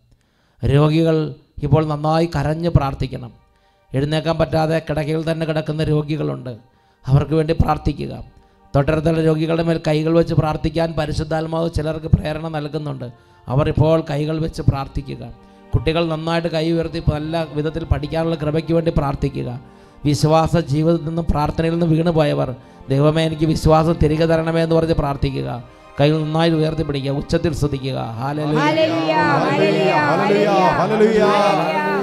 രോഗികൾ 0.65 1.35
ഇപ്പോൾ 1.63 1.85
നന്നായി 1.85 2.29
കരഞ്ഞ് 2.35 2.69
പ്രാർത്ഥിക്കണം. 2.69 3.33
എഴുന്നേക്കാൻ 3.93 4.37
പറ്റാതെ 4.37 4.81
കിടക്കയിൽ 4.89 5.31
തന്നെ 5.31 5.45
കിടക്കുന്ന 5.45 5.83
രോഗികളുണ്ട്. 5.83 6.57
അവർക്ക് 7.05 7.33
വേണ്ടി 7.33 7.53
പ്രാർത്ഥിക്കുക. 7.53 8.40
തൊട്ടടുത്തുള്ള 8.75 9.21
രോഗികളുടെ 9.23 9.63
മേൽ 9.63 9.81
കൈകൾ 9.87 10.13
വെച്ച് 10.13 10.33
പ്രാർത്ഥിക്കാൻ 10.33 10.93
പരിശുദ്ധാത്മാവ് 10.97 11.69
ചിലർക്ക് 11.75 12.05
പ്രേരണ 12.05 12.47
നൽകുന്നുണ്ട്. 12.47 13.11
അവർ 13.47 13.67
ഇപ്പോൾ 13.69 14.03
കൈകൾ 14.09 14.39
വെച്ച് 14.39 14.61
പ്രാർത്ഥിക്കുക. 14.61 15.23
കുട്ടികൾ 15.73 16.07
നന്നായിട്ട് 16.07 16.47
കൈ 16.47 16.71
ഉയർത്തി 16.71 17.03
നല്ല 17.13 17.47
വിധത്തിൽ 17.53 17.83
പഠിക്കാനുള്ള 17.83 18.35
കൃപയ്ക്ക് 18.35 18.73
വേണ്ടി 18.73 18.91
പ്രാർത്ഥിക്കുക. 18.97 19.59
വിശ്വാസ 20.05 20.57
ജീവിതത്തിൽ 20.57 21.07
നിന്നും 21.07 21.25
പ്രാർത്ഥനയിൽ 21.31 21.71
നിന്ന് 21.71 21.85
വീണു 21.85 22.11
പോയവർ 22.11 22.55
ദൈവമേ 22.89 23.23
എനിക്ക് 23.23 23.45
വിശ്വാസം 23.45 23.95
തിരികെ 24.03 24.25
തരണമേ 24.25 24.63
എന്ന് 24.63 24.75
പറഞ്ഞ് 24.75 24.93
പ്രാർത്ഥിക്കുക. 24.93 25.63
കൈകൾ 26.01 26.23
നന്നായി 26.23 26.51
ഉയർത്തി 26.51 26.83
പിടിക്കുക. 26.83 27.11
ഉച്ചത്തിൽ 27.11 27.53
സ്തുതിക്കുക. 27.53 27.99
ഹാലലു 28.19 28.57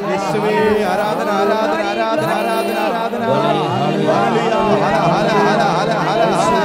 യേശുവേ 0.09 0.55
ആരാധന 0.91 1.29
ആരാധന 1.39 1.81
ആരാധന 1.91 2.31
ആരാധന 2.39 2.79
ആരാധന. 2.87 3.23
ഹല്ലേലൂയ 3.79 4.85
ഹല 4.85 4.97
ഹല 5.09 5.31
ഹല 6.09 6.59